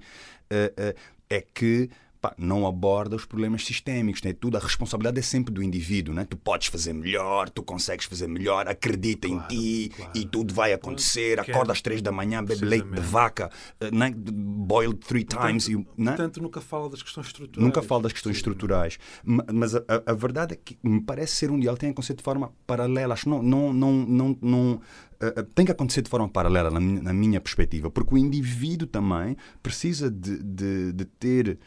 eh, 0.49 0.73
eh, 0.77 0.95
é 1.29 1.41
que 1.41 1.91
pá, 2.21 2.35
não 2.37 2.67
aborda 2.67 3.17
os 3.17 3.25
problemas 3.25 3.65
sistémicos. 3.65 4.23
Né? 4.23 4.33
Tudo, 4.33 4.57
a 4.57 4.61
responsabilidade 4.61 5.19
é 5.19 5.23
sempre 5.23 5.53
do 5.53 5.63
indivíduo. 5.63 6.15
Né? 6.15 6.25
Tu 6.25 6.37
podes 6.37 6.69
fazer 6.69 6.93
melhor, 6.93 7.49
tu 7.49 7.63
consegues 7.63 8.07
fazer 8.07 8.27
melhor, 8.29 8.69
acredita 8.69 9.27
Claro, 9.29 9.45
em 9.45 9.49
ti 9.49 9.93
claro. 9.97 10.13
e 10.15 10.25
tudo 10.27 10.53
vai 10.55 10.73
acontecer. 10.73 11.43
Quer- 11.43 11.53
Acorda 11.53 11.73
às 11.73 11.81
três 11.81 12.03
da 12.03 12.13
manhã, 12.13 12.45
bebe 12.45 12.65
leite 12.65 12.89
de 12.89 13.01
vaca, 13.01 13.51
eh, 13.81 13.91
né? 13.91 14.13
boiled 14.15 14.99
three 15.01 15.25
times. 15.25 15.69
e, 15.69 15.77
né? 15.77 15.85
Portanto, 16.13 16.43
nunca 16.43 16.61
fala 16.61 16.89
das 16.91 17.03
questões 17.03 17.27
estruturais. 17.27 17.65
Nunca 17.67 17.83
falo 17.83 18.03
das 18.03 18.13
questões 18.13 18.37
estruturais. 18.37 18.99
Ma- 19.25 19.45
Mas 19.53 19.75
a, 19.75 19.83
a- 20.07 20.13
verdade 20.15 20.55
é 20.55 20.57
que 20.63 20.79
me 20.83 21.01
parece 21.01 21.35
ser 21.37 21.51
um 21.51 21.59
diálogo 21.59 21.77
que 21.79 21.81
tem 21.87 21.91
que 21.91 21.95
acontecer 21.95 22.15
de 22.15 22.23
forma 22.23 22.53
paralela. 22.67 23.15
Acho 23.15 23.25
que 23.25 23.31
não, 23.31 23.43
não, 23.43 23.73
não, 23.73 23.93
não, 23.93 24.39
não, 24.43 24.81
eh, 25.21 25.33
eh, 25.37 25.47
tem 25.55 25.65
que 25.65 25.73
acontecer 25.73 26.03
de 26.03 26.11
forma 26.11 26.29
paralela, 26.29 26.71
na 26.71 26.81
minha, 26.81 27.03
na 27.03 27.13
minha 27.13 27.41
perspectiva, 27.41 27.91
porque 27.91 28.15
o 28.15 28.19
indivíduo 28.19 28.87
também 28.87 29.37
precisa 29.63 30.11
de, 30.11 30.43
de, 30.43 30.93
de 30.93 31.05
ter 31.05 31.59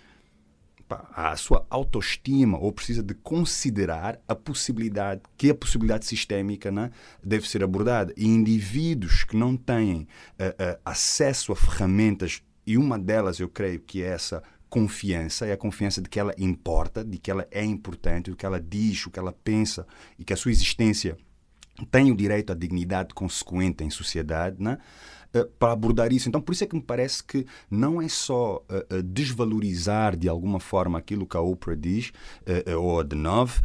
a 1.14 1.36
sua 1.36 1.66
autoestima 1.70 2.58
ou 2.58 2.72
precisa 2.72 3.04
de 3.04 3.14
considerar 3.14 4.20
a 4.28 4.36
possibilidade 4.36 5.22
que 5.38 5.50
a 5.50 5.56
possibilidade 5.56 6.06
sistémica 6.06 6.72
né, 6.72 6.92
deve 7.24 7.48
ser 7.48 7.64
abordada 7.64 8.14
e 8.18 8.26
indivíduos 8.26 9.24
que 9.24 9.36
não 9.36 9.56
têm 9.56 10.08
eh, 10.38 10.56
eh, 10.58 10.80
acesso 10.84 11.52
a 11.52 11.56
ferramentas 11.56 12.42
e 12.66 12.78
uma 12.78 12.98
delas 12.98 13.40
eu 13.40 13.50
creio 13.50 13.80
que 13.80 14.02
é 14.02 14.08
essa 14.08 14.42
confiança 14.70 15.46
é 15.46 15.52
a 15.52 15.58
confiança 15.58 16.02
de 16.02 16.10
que 16.10 16.20
ela 16.20 16.34
importa 16.38 17.04
de 17.04 17.18
que 17.18 17.30
ela 17.30 17.48
é 17.52 17.64
importante 17.64 18.32
o 18.32 18.36
que 18.36 18.46
ela 18.46 18.60
diz 18.60 19.06
o 19.06 19.12
que 19.12 19.20
ela 19.20 19.34
pensa 19.44 19.86
e 20.18 20.24
que 20.24 20.34
a 20.34 20.38
sua 20.38 20.52
existência 20.52 21.18
tem 21.90 22.12
o 22.12 22.16
direito 22.16 22.52
à 22.52 22.56
dignidade 22.56 23.14
consequente 23.14 23.84
em 23.84 23.90
sociedade, 23.90 24.62
né? 24.62 24.78
Eh, 25.34 25.48
para 25.58 25.74
abordar 25.74 26.14
isso. 26.14 26.30
Então, 26.30 26.42
por 26.42 26.54
isso 26.54 26.64
é 26.64 26.68
que 26.68 26.76
me 26.76 26.82
parece 26.82 27.24
que 27.24 27.46
não 27.70 28.02
é 28.02 28.08
só 28.08 28.64
eh, 28.70 29.02
desvalorizar 29.04 30.16
de 30.16 30.30
alguma 30.30 30.60
forma 30.60 30.98
aquilo 30.98 31.26
que 31.26 31.36
a 31.36 31.42
Oprah 31.42 31.76
diz, 31.76 32.12
ou 32.78 33.00
a 33.00 33.04
de 33.04 33.16
Nove, 33.16 33.62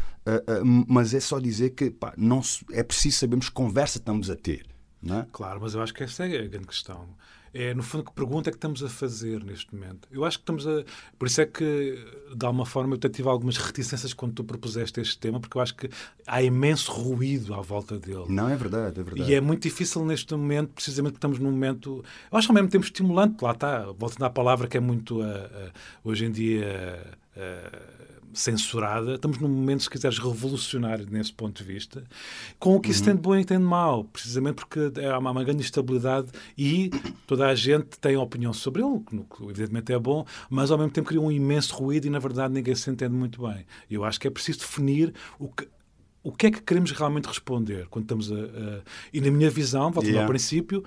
mas 0.87 1.15
é 1.15 1.21
só 1.21 1.39
dizer 1.39 1.71
que 1.71 1.91
pá, 1.91 2.13
não 2.17 2.41
é 2.73 2.83
preciso 2.83 3.19
sabermos 3.19 3.49
que 3.49 3.55
conversa 3.55 3.99
estamos 3.99 4.31
a 4.31 4.37
ter. 4.37 4.67
Né? 5.03 5.27
Claro, 5.33 5.61
mas 5.63 5.75
eu 5.75 5.83
acho 5.83 5.95
que 5.95 6.03
essa 6.03 6.27
é 6.27 6.45
a 6.45 6.47
grande 6.47 6.67
questão. 6.67 7.09
É, 7.53 7.73
no 7.73 7.83
fundo, 7.83 8.05
que 8.05 8.13
pergunta 8.13 8.51
é 8.51 8.53
que 8.53 8.59
estamos 8.59 8.83
a 8.83 8.89
fazer 8.89 9.43
neste 9.43 9.75
momento? 9.75 10.07
Eu 10.11 10.25
acho 10.25 10.39
que 10.39 10.43
estamos 10.43 10.67
a. 10.67 10.85
Por 11.19 11.27
isso 11.27 11.41
é 11.41 11.47
que, 11.47 11.99
de 12.37 12.45
alguma 12.47 12.67
forma, 12.67 12.93
eu 12.93 12.97
até 12.99 13.09
tive 13.09 13.29
algumas 13.29 13.57
reticências 13.57 14.13
quando 14.13 14.35
tu 14.35 14.45
propuseste 14.45 15.01
este 15.01 15.19
tema, 15.19 15.41
porque 15.41 15.57
eu 15.57 15.63
acho 15.63 15.75
que 15.75 15.89
há 16.27 16.43
imenso 16.43 16.93
ruído 16.93 17.55
à 17.55 17.61
volta 17.61 17.99
dele. 17.99 18.27
Não, 18.29 18.49
é 18.49 18.57
verdade, 18.57 19.01
é 19.01 19.03
verdade. 19.03 19.31
E 19.31 19.35
é 19.35 19.41
muito 19.41 19.63
difícil 19.63 20.05
neste 20.05 20.35
momento, 20.35 20.73
precisamente 20.75 21.13
porque 21.13 21.19
estamos 21.19 21.39
num 21.39 21.51
momento, 21.51 22.05
eu 22.31 22.39
acho 22.39 22.49
ao 22.49 22.55
mesmo 22.55 22.69
tempo 22.69 22.85
estimulante, 22.85 23.43
lá 23.43 23.53
está, 23.53 23.87
voltando 23.93 24.25
à 24.25 24.31
palavra 24.31 24.69
que 24.69 24.77
é 24.77 24.81
muito 24.81 25.23
ah, 25.23 25.51
ah, 25.53 25.71
hoje 26.05 26.27
em 26.27 26.31
dia 26.31 27.19
ah, 27.37 27.99
censurada, 28.33 29.15
estamos 29.15 29.39
num 29.39 29.49
momento, 29.49 29.83
se 29.83 29.91
quiseres, 29.91 30.19
revolucionário 30.19 31.07
nesse 31.11 31.33
ponto 31.33 31.63
de 31.63 31.73
vista, 31.73 32.05
com 32.59 32.77
o 32.77 32.81
que 32.81 32.91
isso 32.91 33.05
tem 33.05 33.15
de 33.15 33.21
bom 33.21 33.37
e 33.37 33.45
tem 33.45 33.59
de 33.59 33.65
mau, 33.65 34.05
precisamente 34.05 34.57
porque 34.57 34.81
há 35.01 35.19
uma, 35.19 35.45
grande 35.45 35.61
instabilidade 35.63 36.29
e 36.57 36.91
toda 37.27 37.47
a 37.49 37.55
gente 37.55 37.99
tem 38.01 38.17
opinião 38.17 38.53
sobre 38.53 38.83
ele, 38.83 39.01
que 39.09 39.43
evidentemente 39.45 39.93
é 39.93 39.99
bom, 39.99 40.25
mas 40.51 40.71
ao 40.71 40.79
mesmo 40.79 40.91
tempo 40.93 41.09
cria 41.09 41.21
um 41.21 41.31
imenso 41.33 41.75
ruído 41.75 42.07
e 42.07 42.11
na 42.11 42.19
verdade 42.19 42.53
ninguém 42.55 42.75
se 42.75 42.91
entende 42.91 43.15
muito 43.15 43.43
bem. 43.43 43.65
Eu 43.91 44.05
acho 44.05 44.21
que 44.21 44.27
é 44.27 44.31
preciso 44.31 44.61
definir 44.61 45.13
o 45.39 45.49
que 45.49 45.69
o 46.21 46.33
que 46.33 46.49
é 46.49 46.51
que 46.51 46.61
queremos 46.61 46.91
realmente 46.91 47.27
responder 47.27 47.87
quando 47.89 48.05
estamos 48.05 48.31
a. 48.31 48.35
a- 48.35 48.81
E 49.13 49.21
na 49.21 49.31
minha 49.31 49.49
visão, 49.49 49.85
voltando 49.85 50.09
Yeah. 50.11 50.25
ao 50.25 50.29
princípio, 50.29 50.85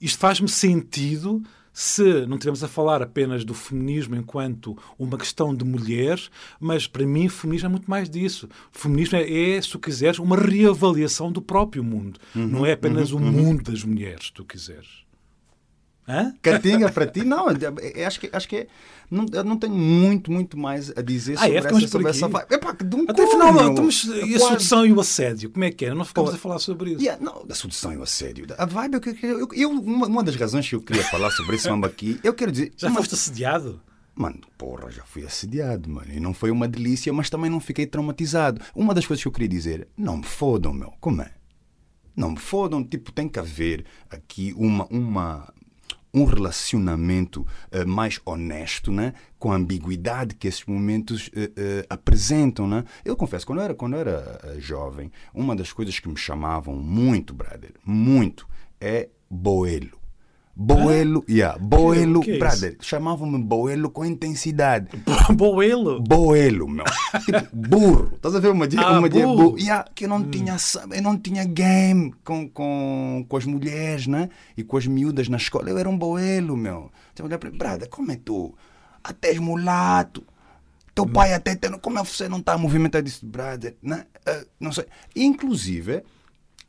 isto 0.00 0.18
faz-me 0.18 0.48
sentido 0.48 1.42
se 1.78 2.26
não 2.26 2.34
estivermos 2.34 2.64
a 2.64 2.66
falar 2.66 3.00
apenas 3.00 3.44
do 3.44 3.54
feminismo 3.54 4.16
enquanto 4.16 4.76
uma 4.98 5.16
questão 5.16 5.54
de 5.54 5.64
mulheres, 5.64 6.28
mas 6.58 6.88
para 6.88 7.06
mim 7.06 7.28
feminismo 7.28 7.68
é 7.68 7.70
muito 7.70 7.88
mais 7.88 8.10
disso. 8.10 8.48
Feminismo 8.72 9.16
é, 9.16 9.52
é, 9.52 9.62
se 9.62 9.70
tu 9.70 9.78
quiseres, 9.78 10.18
uma 10.18 10.36
reavaliação 10.36 11.30
do 11.30 11.40
próprio 11.40 11.84
mundo. 11.84 12.18
não 12.34 12.66
é 12.66 12.72
apenas 12.72 13.12
o 13.12 13.20
mundo 13.20 13.70
das 13.70 13.84
mulheres, 13.84 14.26
se 14.26 14.32
tu 14.32 14.44
quiseres. 14.44 15.06
Hã? 16.08 16.34
Catinga 16.40 16.90
para 16.90 17.06
ti? 17.06 17.22
Não, 17.22 17.46
acho 18.06 18.18
que, 18.20 18.30
acho 18.32 18.48
que 18.48 18.56
é, 18.56 18.66
não, 19.10 19.26
eu 19.30 19.44
não 19.44 19.58
tenho 19.58 19.74
muito, 19.74 20.32
muito 20.32 20.56
mais 20.58 20.90
a 20.96 21.02
dizer 21.02 21.34
Ah, 21.36 21.40
sobre, 21.42 21.54
é? 21.54 21.58
Essa, 21.58 21.88
sobre 21.88 22.08
essa 22.08 22.28
vibe. 22.28 22.46
Epá, 22.54 22.72
de 22.72 22.96
um 22.96 23.04
Até 23.06 23.24
afinal, 23.24 23.68
estamos, 23.68 24.04
e 24.04 24.34
a 24.34 24.38
sedução 24.38 24.86
e 24.86 24.92
o 24.92 25.00
assédio, 25.00 25.50
como 25.50 25.64
é 25.64 25.70
que 25.70 25.84
é? 25.84 25.92
Não 25.92 26.04
ficamos 26.06 26.30
Pô, 26.30 26.36
a 26.36 26.38
falar 26.38 26.58
sobre 26.58 26.92
isso. 26.92 27.02
Yeah, 27.02 27.22
não, 27.22 27.46
da 27.46 27.54
sedução 27.54 27.92
e 27.92 27.98
o 27.98 28.02
assédio. 28.02 28.46
A 28.56 28.64
vibe, 28.64 28.94
eu, 29.22 29.28
eu, 29.38 29.48
eu, 29.52 29.70
uma, 29.70 30.06
uma 30.06 30.22
das 30.24 30.34
razões 30.34 30.66
que 30.66 30.74
eu 30.74 30.80
queria 30.80 31.04
falar 31.04 31.30
sobre 31.30 31.56
esse 31.56 31.68
mamba 31.68 31.86
aqui, 31.88 32.18
eu 32.24 32.32
quero 32.32 32.50
dizer. 32.52 32.72
Já 32.76 32.88
uma- 32.88 33.00
foste 33.00 33.14
assediado? 33.14 33.80
Mano, 34.14 34.40
porra, 34.56 34.90
já 34.90 35.04
fui 35.04 35.24
assediado, 35.24 35.88
mano. 35.88 36.10
E 36.12 36.18
não 36.18 36.34
foi 36.34 36.50
uma 36.50 36.66
delícia, 36.66 37.12
mas 37.12 37.30
também 37.30 37.48
não 37.50 37.60
fiquei 37.60 37.86
traumatizado. 37.86 38.60
Uma 38.74 38.92
das 38.92 39.06
coisas 39.06 39.22
que 39.22 39.28
eu 39.28 39.32
queria 39.32 39.48
dizer, 39.48 39.86
não 39.96 40.16
me 40.16 40.24
fodam, 40.24 40.72
meu. 40.72 40.92
Como 41.00 41.22
é? 41.22 41.30
Não 42.16 42.30
me 42.32 42.36
fodam. 42.38 42.82
Tipo, 42.82 43.12
tem 43.12 43.28
que 43.28 43.38
haver 43.38 43.84
aqui 44.10 44.52
uma, 44.56 44.86
uma, 44.86 45.54
um 46.18 46.24
relacionamento 46.24 47.46
eh, 47.70 47.84
mais 47.84 48.20
honesto, 48.24 48.90
né? 48.90 49.14
Com 49.38 49.52
a 49.52 49.56
ambiguidade 49.56 50.34
que 50.34 50.48
esses 50.48 50.64
momentos 50.64 51.30
eh, 51.34 51.50
eh, 51.56 51.86
apresentam, 51.88 52.66
né? 52.66 52.84
Eu 53.04 53.16
confesso, 53.16 53.46
quando 53.46 53.60
eu 53.60 53.64
era, 53.64 53.74
quando 53.74 53.94
eu 53.94 54.00
era 54.00 54.56
jovem, 54.58 55.10
uma 55.32 55.54
das 55.54 55.72
coisas 55.72 55.98
que 55.98 56.08
me 56.08 56.16
chamavam 56.16 56.74
muito, 56.76 57.32
brother, 57.32 57.72
muito, 57.84 58.48
é 58.80 59.08
boelo. 59.30 59.97
Boelo, 60.60 61.24
yeah, 61.28 61.56
boelo, 61.56 62.18
o 62.18 62.22
que 62.22 62.32
é 62.32 62.38
brother, 62.38 62.76
chamavam-me 62.80 63.38
boelo 63.38 63.88
com 63.90 64.04
intensidade. 64.04 64.88
Boelo. 65.32 66.00
Boelo, 66.00 66.68
meu. 66.68 66.84
Tipo, 67.24 67.48
burro. 67.54 68.10
Estás 68.16 68.34
a 68.34 68.40
ver 68.40 68.50
uma 68.50 68.66
dia, 68.66 68.80
Ah, 68.80 68.98
uma 68.98 69.08
dia 69.08 69.24
burro. 69.24 69.50
burro. 69.50 69.58
Yeah, 69.60 69.88
que 69.94 70.04
eu 70.06 70.08
não 70.08 70.24
tinha, 70.28 70.58
sa- 70.58 70.84
eu 70.90 71.00
não 71.00 71.16
tinha 71.16 71.44
game 71.44 72.12
com, 72.24 72.48
com, 72.48 73.24
com 73.28 73.36
as 73.36 73.44
mulheres, 73.44 74.08
né? 74.08 74.30
E 74.56 74.64
com 74.64 74.76
as 74.76 74.84
miúdas 74.88 75.28
na 75.28 75.36
escola. 75.36 75.70
Eu 75.70 75.78
era 75.78 75.88
um 75.88 75.96
boelo, 75.96 76.56
meu. 76.56 76.90
Você 77.14 77.22
olhar 77.22 77.38
para 77.38 77.52
brada, 77.52 77.86
como 77.86 78.10
é 78.10 78.16
tu? 78.16 78.52
Até 79.04 79.28
és 79.28 79.38
mulato. 79.38 80.24
Teu 80.92 81.06
pai 81.06 81.34
até. 81.34 81.54
Como 81.80 82.00
é 82.00 82.02
que 82.02 82.08
você 82.10 82.28
não 82.28 82.38
está 82.38 82.54
a 82.54 82.58
movimentar 82.58 83.00
disso, 83.00 83.24
brother? 83.24 83.76
Né? 83.80 84.06
Ah, 84.26 84.44
não 84.58 84.72
sei. 84.72 84.86
Inclusive, 85.14 86.02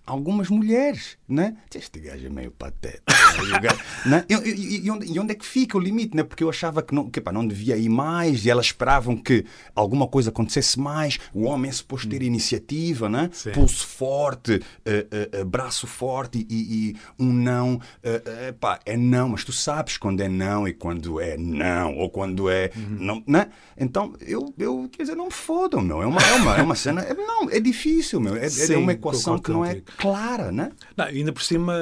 algumas 0.09 0.49
mulheres, 0.49 1.17
né? 1.27 1.55
Este 1.73 1.99
gajo 1.99 2.25
é 2.25 2.29
meio 2.29 2.51
pateta. 2.51 3.01
né? 3.49 3.57
E 3.57 3.59
gajo- 3.59 3.79
né? 4.05 4.25
E, 4.27 4.33
e- 4.33 4.85
e 4.85 4.91
onde, 4.91 5.05
e 5.13 5.19
onde 5.19 5.31
é 5.31 5.35
que 5.35 5.45
fica 5.45 5.77
o 5.77 5.79
limite, 5.79 6.15
né? 6.15 6.23
Porque 6.23 6.43
eu 6.43 6.49
achava 6.49 6.81
que 6.81 6.93
não, 6.93 7.09
que, 7.09 7.21
pá, 7.21 7.31
não 7.31 7.47
devia 7.47 7.77
ir 7.77 7.89
mais 7.89 8.45
e 8.45 8.49
elas 8.49 8.67
esperavam 8.67 9.15
que 9.15 9.45
alguma 9.75 10.07
coisa 10.07 10.29
acontecesse 10.29 10.79
mais. 10.79 11.19
O 11.33 11.43
homem 11.45 11.69
é 11.69 11.71
suposto 11.73 12.09
ter 12.09 12.21
iniciativa, 12.23 13.07
né? 13.07 13.29
Sim. 13.31 13.51
Pulso 13.51 13.85
forte, 13.85 14.61
eh, 14.85 15.07
eh, 15.31 15.43
braço 15.43 15.85
forte 15.87 16.45
e, 16.49 16.95
um 17.19 17.31
não. 17.31 17.79
eh, 18.03 18.53
pá, 18.59 18.79
é 18.85 18.97
não, 18.97 19.29
mas 19.29 19.43
tu 19.43 19.51
sabes 19.51 19.97
quando 19.97 20.21
é 20.21 20.27
não 20.29 20.67
e 20.67 20.73
quando 20.73 21.19
é 21.19 21.37
não, 21.37 21.95
ou 21.97 22.09
quando 22.09 22.49
é 22.49 22.71
não, 22.75 23.23
né? 23.27 23.49
Então, 23.77 24.13
eu, 24.21 24.53
eu 24.57 24.89
quer 24.91 25.03
dizer, 25.03 25.15
não 25.15 25.25
me 25.25 25.31
fodam, 25.33 25.81
meu. 25.81 26.01
É 26.01 26.05
uma, 26.05 26.21
é 26.21 26.33
uma, 26.35 26.57
é 26.57 26.61
uma 26.61 26.75
cena. 26.75 27.01
é- 27.01 27.13
não, 27.13 27.49
é 27.49 27.59
difícil, 27.59 28.19
meu. 28.19 28.35
É, 28.35 28.45
é 28.45 28.49
Sim, 28.49 28.75
uma 28.75 28.93
equação 28.93 29.37
que 29.37 29.51
não 29.51 29.63
é 29.63 29.75
contigo. 29.75 29.91
Clara, 29.99 30.51
né? 30.51 30.71
Não, 30.95 31.05
ainda 31.05 31.31
por 31.33 31.43
cima, 31.43 31.73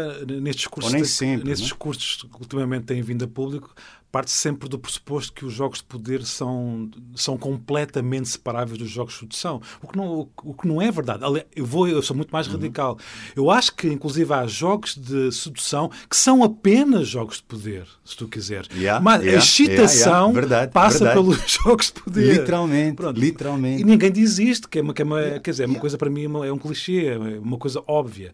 nestes 0.41 0.63
de- 1.03 1.07
sempre, 1.07 1.45
nestes 1.47 1.61
né? 1.61 1.65
discursos 1.73 2.23
que 2.23 2.39
ultimamente 2.41 2.85
têm 2.85 3.01
vindo 3.01 3.23
a 3.25 3.27
público, 3.27 3.73
parte 4.11 4.31
sempre 4.31 4.69
do 4.69 4.79
pressuposto 4.79 5.33
que 5.33 5.45
os 5.45 5.53
jogos 5.53 5.79
de 5.79 5.83
poder 5.85 6.23
são, 6.23 6.89
são 7.15 7.37
completamente 7.37 8.29
separáveis 8.29 8.77
dos 8.77 8.89
jogos 8.89 9.13
de 9.13 9.19
sedução. 9.19 9.61
O 9.81 9.87
que 9.87 9.97
não, 9.97 10.29
o 10.43 10.53
que 10.53 10.67
não 10.67 10.81
é 10.81 10.89
verdade. 10.91 11.23
Eu, 11.55 11.65
vou, 11.65 11.87
eu 11.87 12.01
sou 12.01 12.15
muito 12.15 12.31
mais 12.31 12.47
radical. 12.47 12.97
Eu 13.35 13.51
acho 13.51 13.75
que, 13.75 13.87
inclusive, 13.87 14.33
há 14.33 14.47
jogos 14.47 14.95
de 14.95 15.31
sedução 15.31 15.91
que 16.09 16.15
são 16.15 16.43
apenas 16.43 17.07
jogos 17.07 17.37
de 17.37 17.43
poder, 17.43 17.85
se 18.03 18.15
tu 18.15 18.27
quiseres. 18.27 18.69
Yeah, 18.75 19.03
Mas 19.03 19.21
yeah, 19.21 19.37
a 19.39 19.43
excitação 19.43 20.13
yeah. 20.13 20.31
Verdade, 20.33 20.71
passa 20.71 21.05
verdade. 21.05 21.19
pelos 21.21 21.51
jogos 21.51 21.85
de 21.87 22.01
poder. 22.01 22.33
Literalmente, 22.39 22.95
Pronto. 22.95 23.19
literalmente. 23.19 23.81
E 23.81 23.85
ninguém 23.85 24.11
diz 24.11 24.39
isto, 24.39 24.69
que 24.69 24.79
é 24.79 24.81
uma, 24.81 24.93
que 24.93 25.01
é 25.01 25.05
uma- 25.05 25.39
quer 25.39 25.51
dizer, 25.51 25.63
é 25.63 25.67
uma 25.67 25.79
coisa 25.79 25.97
para 25.97 26.09
mim 26.09 26.23
é 26.23 26.47
é 26.47 26.53
um 26.53 26.57
clichê, 26.57 27.07
é 27.07 27.17
uma 27.17 27.57
coisa 27.57 27.83
óbvia. 27.87 28.33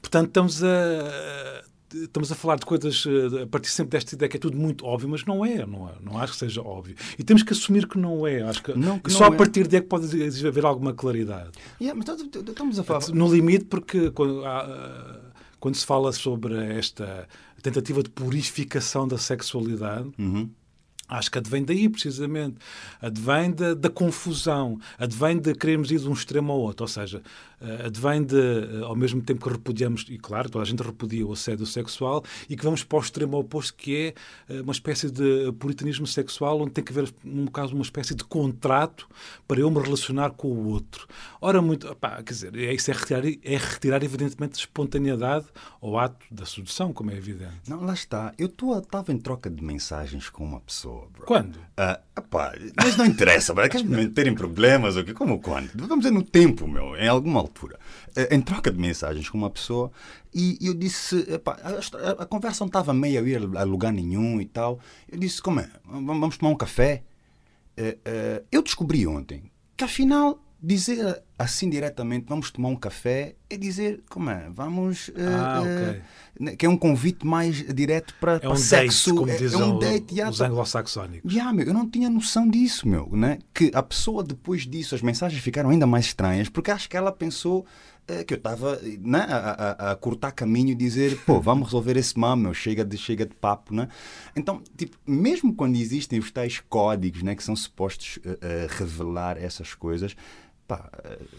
Portanto, 0.00 0.28
estamos 0.28 0.62
a 0.62 1.63
estamos 2.02 2.30
a 2.32 2.34
falar 2.34 2.56
de 2.56 2.66
coisas 2.66 3.04
eh, 3.06 3.42
a 3.42 3.46
partir 3.46 3.68
sempre 3.70 3.92
desta 3.92 4.14
ideia 4.14 4.28
que 4.28 4.36
é 4.36 4.40
tudo 4.40 4.56
muito 4.56 4.84
óbvio, 4.84 5.08
mas 5.08 5.24
não 5.24 5.44
é, 5.44 5.64
não 5.64 5.88
é, 5.88 5.92
não 6.02 6.18
acho 6.18 6.32
que 6.34 6.38
seja 6.38 6.60
óbvio. 6.62 6.96
E 7.18 7.22
temos 7.24 7.42
que 7.42 7.52
assumir 7.52 7.86
que 7.86 7.98
não 7.98 8.26
é. 8.26 8.42
Acho 8.42 8.62
que, 8.62 8.72
Não, 8.78 8.98
que 8.98 9.10
e 9.10 9.12
não 9.12 9.18
só 9.18 9.24
é. 9.26 9.28
a 9.28 9.32
partir 9.32 9.66
daí 9.68 9.78
é 9.78 9.82
que 9.82 9.88
pode 9.88 10.06
haver 10.46 10.64
alguma 10.64 10.92
claridade. 10.92 11.50
Yeah, 11.80 11.98
mas 11.98 12.08
estamos- 12.20 12.78
a 12.78 12.84
falar. 12.84 13.08
No 13.14 13.32
limite, 13.32 13.64
porque 13.66 14.10
quando, 14.10 14.44
há, 14.44 15.20
quando 15.60 15.74
se 15.76 15.86
fala 15.86 16.12
sobre 16.12 16.54
esta 16.76 17.28
tentativa 17.62 18.02
de 18.02 18.10
purificação 18.10 19.06
da 19.08 19.18
sexualidade, 19.18 20.10
Uhum. 20.18 20.50
Acho 21.06 21.30
que 21.30 21.36
advém 21.36 21.62
daí, 21.62 21.86
precisamente. 21.86 22.56
Advém 23.00 23.52
da, 23.52 23.74
da, 23.74 23.90
confusão, 23.90 24.78
advém 24.98 25.38
de 25.38 25.54
querermos 25.54 25.90
ir 25.90 25.98
de 25.98 26.08
um 26.08 26.14
extremo 26.14 26.50
ao 26.50 26.58
outro. 26.58 26.84
Ou 26.84 26.88
seja, 26.88 27.22
advém 27.86 28.22
de, 28.22 28.36
uh, 28.36 28.84
ao 28.84 28.96
mesmo 28.96 29.22
tempo 29.22 29.44
que 29.44 29.52
repudiamos, 29.52 30.04
e 30.08 30.18
claro, 30.18 30.48
toda 30.48 30.62
a 30.62 30.66
gente 30.66 30.82
repudia 30.82 31.26
o 31.26 31.32
assédio 31.32 31.66
sexual, 31.66 32.24
e 32.48 32.56
que 32.56 32.64
vamos 32.64 32.84
para 32.84 32.98
o 32.98 33.00
extremo 33.00 33.38
oposto, 33.38 33.74
que 33.74 34.14
é 34.48 34.54
uh, 34.54 34.62
uma 34.62 34.72
espécie 34.72 35.10
de 35.10 35.52
puritanismo 35.58 36.06
sexual, 36.06 36.60
onde 36.60 36.72
tem 36.72 36.84
que 36.84 36.92
haver, 36.92 37.12
no 37.22 37.50
caso, 37.50 37.74
uma 37.74 37.82
espécie 37.82 38.14
de 38.14 38.24
contrato 38.24 39.08
para 39.46 39.60
eu 39.60 39.70
me 39.70 39.80
relacionar 39.80 40.30
com 40.30 40.48
o 40.48 40.66
outro. 40.68 41.06
Ora, 41.40 41.60
muito. 41.60 41.90
Opá, 41.90 42.22
quer 42.22 42.32
dizer, 42.32 42.56
é, 42.56 42.72
isso 42.74 42.90
é 42.90 42.94
retirar, 42.94 43.24
é 43.26 43.56
retirar, 43.56 44.02
evidentemente, 44.02 44.58
espontaneidade 44.58 45.46
ao 45.80 45.98
ato 45.98 46.24
da 46.30 46.46
sedução, 46.46 46.92
como 46.92 47.10
é 47.10 47.16
evidente. 47.16 47.68
Não, 47.68 47.82
lá 47.82 47.94
está. 47.94 48.32
Eu 48.38 48.46
estava 48.46 49.12
em 49.12 49.18
troca 49.18 49.50
de 49.50 49.62
mensagens 49.62 50.28
com 50.28 50.44
uma 50.44 50.60
pessoa 50.60 51.08
bro. 51.12 51.26
Quando? 51.26 51.58
Ah, 51.76 52.00
apá, 52.14 52.54
mas 52.76 52.96
não 52.96 53.06
interessa, 53.06 53.52
bro. 53.54 53.68
Queres 53.68 53.86
terem 54.14 54.34
problemas 54.34 54.96
ou 54.96 55.04
quê? 55.04 55.12
Como 55.12 55.40
quando? 55.40 55.70
Vamos 55.74 56.04
dizer 56.04 56.12
no 56.12 56.22
tempo, 56.22 56.66
meu, 56.66 56.96
em 56.96 57.08
alguma 57.08 57.40
altura. 57.40 57.53
Ah, 58.16 58.34
em 58.34 58.40
troca 58.40 58.70
de 58.70 58.78
mensagens 58.78 59.28
com 59.28 59.38
uma 59.38 59.50
pessoa 59.50 59.90
e 60.34 60.58
eu 60.60 60.74
disse, 60.74 61.26
a, 61.62 62.22
a, 62.22 62.26
conversa 62.26 62.64
não 62.64 62.66
estava 62.66 62.92
meio 62.92 63.22
a 63.22 63.28
ir 63.28 63.56
a 63.56 63.62
lugar 63.62 63.92
nenhum 63.92 64.40
e 64.40 64.44
tal. 64.44 64.80
Eu 65.08 65.18
disse, 65.18 65.40
como 65.40 65.60
é? 65.60 65.70
Vamos 65.84 66.36
tomar 66.36 66.50
um 66.50 66.56
café? 66.56 67.02
Uh, 67.78 67.82
uh, 67.82 68.44
eu 68.50 68.62
descobri 68.62 69.06
ontem 69.06 69.50
que 69.76 69.84
afinal 69.84 70.43
dizer 70.64 71.22
assim 71.38 71.68
diretamente 71.68 72.24
vamos 72.26 72.50
tomar 72.50 72.70
um 72.70 72.76
café 72.76 73.34
é 73.50 73.56
dizer 73.56 74.02
como 74.08 74.30
é 74.30 74.48
vamos 74.50 75.08
uh, 75.08 75.12
ah, 75.28 75.60
okay. 75.60 76.52
uh, 76.52 76.56
que 76.56 76.64
é 76.64 76.68
um 76.68 76.76
convite 76.76 77.26
mais 77.26 77.56
direto 77.74 78.14
para, 78.18 78.36
é 78.36 78.38
para 78.38 78.50
um 78.50 78.56
sexo 78.56 79.26
date, 79.26 79.50
como 79.52 79.62
é, 79.62 79.68
é 79.68 79.74
um 79.74 79.78
date 79.78 80.22
os 80.22 80.40
anglo-saxónicos 80.40 81.30
yeah, 81.30 81.52
meu, 81.52 81.66
eu 81.66 81.74
não 81.74 81.88
tinha 81.88 82.08
noção 82.08 82.48
disso 82.48 82.88
meu 82.88 83.10
né 83.12 83.38
que 83.52 83.70
a 83.74 83.82
pessoa 83.82 84.24
depois 84.24 84.66
disso 84.66 84.94
as 84.94 85.02
mensagens 85.02 85.42
ficaram 85.42 85.68
ainda 85.68 85.86
mais 85.86 86.06
estranhas 86.06 86.48
porque 86.48 86.70
acho 86.70 86.88
que 86.88 86.96
ela 86.96 87.12
pensou 87.12 87.66
uh, 88.08 88.24
que 88.24 88.32
eu 88.32 88.38
estava 88.38 88.80
né, 89.00 89.26
a, 89.28 89.36
a, 89.36 89.90
a, 89.90 89.96
cortar 89.96 90.32
caminho 90.32 90.70
e 90.70 90.74
dizer 90.74 91.18
pô 91.26 91.40
vamos 91.42 91.66
resolver 91.66 91.98
esse 91.98 92.18
mal 92.18 92.36
meu 92.36 92.54
chega 92.54 92.84
de 92.84 92.96
chega 92.96 93.26
de 93.26 93.34
papo 93.34 93.74
né 93.74 93.88
então 94.34 94.62
tipo 94.78 94.96
mesmo 95.06 95.54
quando 95.54 95.76
existem 95.76 96.18
os 96.18 96.30
tais 96.30 96.58
códigos 96.70 97.22
né 97.22 97.34
que 97.34 97.44
são 97.44 97.54
supostos 97.54 98.18
revelar 98.78 99.36
essas 99.36 99.74
coisas 99.74 100.16
Pá, 100.66 100.90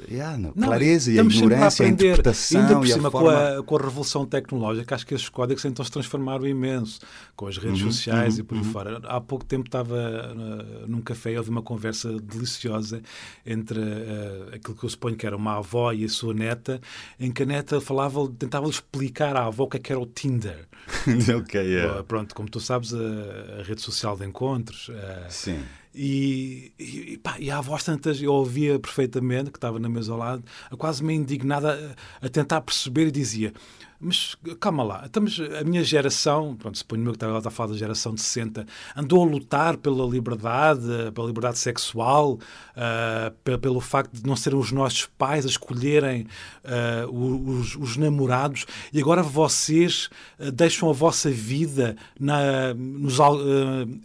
yeah, 0.07 0.37
não, 0.37 0.53
não, 0.55 0.67
clareza 0.67 1.11
e 1.11 1.19
a 1.19 1.23
ignorância, 1.23 1.83
a, 1.83 1.87
aprender, 1.87 2.09
a 2.09 2.11
interpretação 2.11 2.61
ainda 2.61 2.75
por 2.75 2.87
cima, 2.87 3.07
a 3.07 3.11
forma... 3.11 3.31
com, 3.31 3.59
a, 3.59 3.63
com 3.63 3.75
a 3.75 3.81
revolução 3.81 4.23
tecnológica, 4.23 4.93
acho 4.93 5.07
que 5.07 5.15
esses 5.15 5.29
códigos 5.29 5.65
então 5.65 5.83
se 5.83 5.89
transformaram 5.89 6.45
imenso 6.45 6.99
com 7.35 7.47
as 7.47 7.57
redes 7.57 7.81
uhum, 7.81 7.91
sociais 7.91 8.35
uhum, 8.35 8.41
e 8.41 8.43
por 8.43 8.55
aí 8.55 8.63
uhum. 8.63 8.71
fora. 8.71 9.01
Há 9.05 9.19
pouco 9.19 9.43
tempo 9.43 9.65
estava 9.67 9.95
uh, 9.95 10.87
num 10.87 11.01
café 11.01 11.31
e 11.31 11.37
houve 11.39 11.49
uma 11.49 11.63
conversa 11.63 12.19
deliciosa 12.19 13.01
entre 13.43 13.79
uh, 13.79 14.53
aquilo 14.53 14.75
que 14.75 14.85
eu 14.85 14.89
suponho 14.89 15.15
que 15.15 15.25
era 15.25 15.35
uma 15.35 15.57
avó 15.57 15.91
e 15.91 16.05
a 16.05 16.09
sua 16.09 16.33
neta, 16.33 16.79
em 17.19 17.31
que 17.31 17.41
a 17.41 17.45
neta 17.47 17.81
falava, 17.81 18.27
tentava 18.37 18.69
explicar 18.69 19.35
à 19.35 19.45
avó 19.47 19.63
o 19.63 19.67
que, 19.67 19.77
é 19.77 19.79
que 19.79 19.91
era 19.91 19.99
o 19.99 20.05
Tinder. 20.05 20.67
ok, 21.35 21.61
yeah. 21.61 21.99
uh, 21.99 22.03
pronto, 22.03 22.35
como 22.35 22.47
tu 22.47 22.59
sabes, 22.59 22.93
a, 22.93 23.59
a 23.59 23.63
rede 23.63 23.81
social 23.81 24.15
de 24.15 24.23
encontros. 24.23 24.89
Uh, 24.89 24.93
Sim 25.29 25.57
e, 25.95 26.73
e, 26.77 27.17
pá, 27.17 27.37
e 27.39 27.49
a 27.49 27.61
voz 27.61 27.83
tantas, 27.83 28.21
eu 28.21 28.33
ouvia 28.33 28.77
perfeitamente, 28.77 29.49
que 29.49 29.57
estava 29.57 29.79
na 29.79 29.87
mesa 29.87 30.11
ao 30.11 30.17
lado, 30.17 30.43
quase 30.77 31.03
meio 31.03 31.21
indignada 31.21 31.95
a, 32.21 32.25
a 32.25 32.29
tentar 32.29 32.61
perceber 32.61 33.07
e 33.07 33.11
dizia: 33.11 33.53
mas 33.99 34.35
calma 34.59 34.83
lá, 34.83 35.03
estamos, 35.05 35.39
a 35.59 35.63
minha 35.63 35.83
geração, 35.83 36.55
pronto, 36.55 36.77
suponho 36.77 37.05
que 37.05 37.11
estava 37.11 37.37
a 37.37 37.51
falar 37.51 37.71
da 37.71 37.77
geração 37.77 38.13
de 38.13 38.21
60, 38.21 38.65
andou 38.95 39.23
a 39.23 39.25
lutar 39.25 39.77
pela 39.77 40.05
liberdade, 40.05 40.85
pela 41.13 41.27
liberdade 41.27 41.57
sexual, 41.57 42.33
uh, 42.33 43.57
pelo 43.57 43.79
facto 43.79 44.13
de 44.13 44.27
não 44.27 44.35
serem 44.35 44.59
os 44.59 44.71
nossos 44.71 45.05
pais 45.17 45.45
a 45.45 45.49
escolherem 45.49 46.27
uh, 46.63 47.09
os, 47.11 47.75
os, 47.75 47.97
namorados, 47.97 48.65
e 48.91 48.99
agora 48.99 49.23
vocês 49.23 50.09
uh, 50.39 50.51
deixam 50.51 50.89
a 50.89 50.93
vossa 50.93 51.31
vida 51.31 51.95
na, 52.19 52.73
nos, 52.73 53.17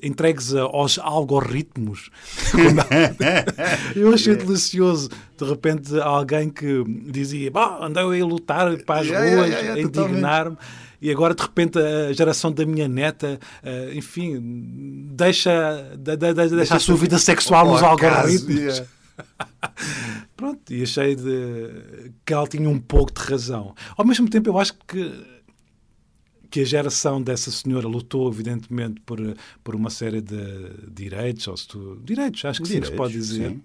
entregues 0.03 0.55
aos 0.55 0.99
algoritmos. 0.99 2.11
Eu 3.97 4.15
achei 4.15 4.37
delicioso, 4.37 5.11
de 5.41 5.51
repente, 5.51 5.99
alguém 6.01 6.51
que 6.51 6.85
dizia: 7.11 7.51
andei 7.81 8.21
a 8.21 8.25
lutar 8.25 8.77
para 8.85 9.01
as 9.01 9.09
ruas. 9.09 9.21
Yeah, 9.21 9.47
yeah, 9.47 9.61
yeah 9.61 9.81
indignar-me. 9.81 10.57
E 11.01 11.11
agora, 11.11 11.35
de 11.35 11.43
repente, 11.43 11.79
a 11.79 12.13
geração 12.13 12.53
da 12.53 12.67
minha 12.67 12.87
neta, 12.87 13.41
uh, 13.65 13.95
enfim, 13.97 14.39
deixa, 15.13 15.97
de, 15.97 16.15
de, 16.15 16.35
de, 16.35 16.57
deixa 16.57 16.77
a 16.77 16.79
sua 16.79 16.95
vida 16.95 17.19
sexual 17.19 17.67
nos 17.67 17.83
algoritmos. 17.83 18.55
Yeah. 18.55 18.87
Pronto, 20.37 20.73
e 20.73 20.83
achei 20.83 21.17
de, 21.17 22.13
que 22.25 22.35
ela 22.35 22.47
tinha 22.47 22.69
um 22.69 22.79
pouco 22.79 23.13
de 23.13 23.21
razão. 23.21 23.75
Ao 23.97 24.05
mesmo 24.05 24.29
tempo, 24.29 24.51
eu 24.51 24.59
acho 24.59 24.75
que 24.87 25.41
que 26.51 26.63
a 26.63 26.65
geração 26.65 27.23
dessa 27.23 27.49
senhora 27.49 27.87
lutou, 27.87 28.29
evidentemente, 28.29 29.01
por, 29.03 29.21
por 29.63 29.77
uma 29.77 29.89
série 29.89 30.21
de 30.21 30.37
direitos, 30.91 31.47
ou 31.47 31.57
se 31.57 31.69
tu, 31.69 32.01
direitos, 32.05 32.45
acho 32.45 32.61
que 32.61 32.67
direitos, 32.67 32.89
sim, 32.89 32.93
se 32.93 32.97
pode 32.97 33.13
dizer. 33.13 33.51
Sim. 33.51 33.63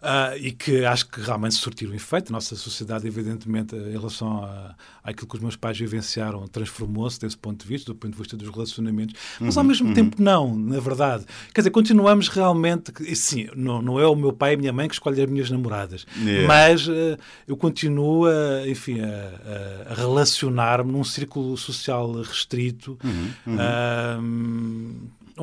Uh, 0.00 0.34
e 0.38 0.52
que 0.52 0.82
acho 0.82 1.06
que 1.08 1.20
realmente 1.20 1.56
surtiram 1.56 1.94
efeito. 1.94 2.30
A 2.30 2.32
nossa 2.32 2.56
sociedade, 2.56 3.06
evidentemente, 3.06 3.76
em 3.76 3.92
relação 3.92 4.42
a, 4.42 4.74
àquilo 5.04 5.28
que 5.28 5.36
os 5.36 5.42
meus 5.42 5.56
pais 5.56 5.78
vivenciaram, 5.78 6.48
transformou-se 6.48 7.20
desse 7.20 7.36
ponto 7.36 7.62
de 7.62 7.68
vista, 7.68 7.92
do 7.92 7.94
ponto 7.94 8.12
de 8.12 8.18
vista 8.18 8.34
dos 8.34 8.48
relacionamentos, 8.48 9.14
mas 9.38 9.58
ao 9.58 9.62
uhum, 9.62 9.68
mesmo 9.68 9.88
uhum. 9.88 9.94
tempo 9.94 10.22
não, 10.22 10.56
na 10.56 10.80
verdade. 10.80 11.26
Quer 11.52 11.60
dizer, 11.60 11.70
continuamos 11.70 12.28
realmente. 12.28 12.92
Sim, 13.14 13.48
não, 13.54 13.82
não 13.82 14.00
é 14.00 14.06
o 14.06 14.16
meu 14.16 14.32
pai 14.32 14.52
e 14.52 14.54
a 14.54 14.58
minha 14.58 14.72
mãe 14.72 14.88
que 14.88 14.94
escolhem 14.94 15.24
as 15.24 15.30
minhas 15.30 15.50
namoradas, 15.50 16.06
yeah. 16.16 16.48
mas 16.48 16.88
uh, 16.88 17.18
eu 17.46 17.56
continuo, 17.56 18.24
a, 18.24 18.66
enfim, 18.66 19.00
a, 19.00 19.92
a 19.92 19.94
relacionar-me 19.94 20.90
num 20.90 21.04
círculo 21.04 21.58
social 21.58 22.10
restrito. 22.22 22.98
Uhum. 23.04 23.54
Uh, 23.54 24.79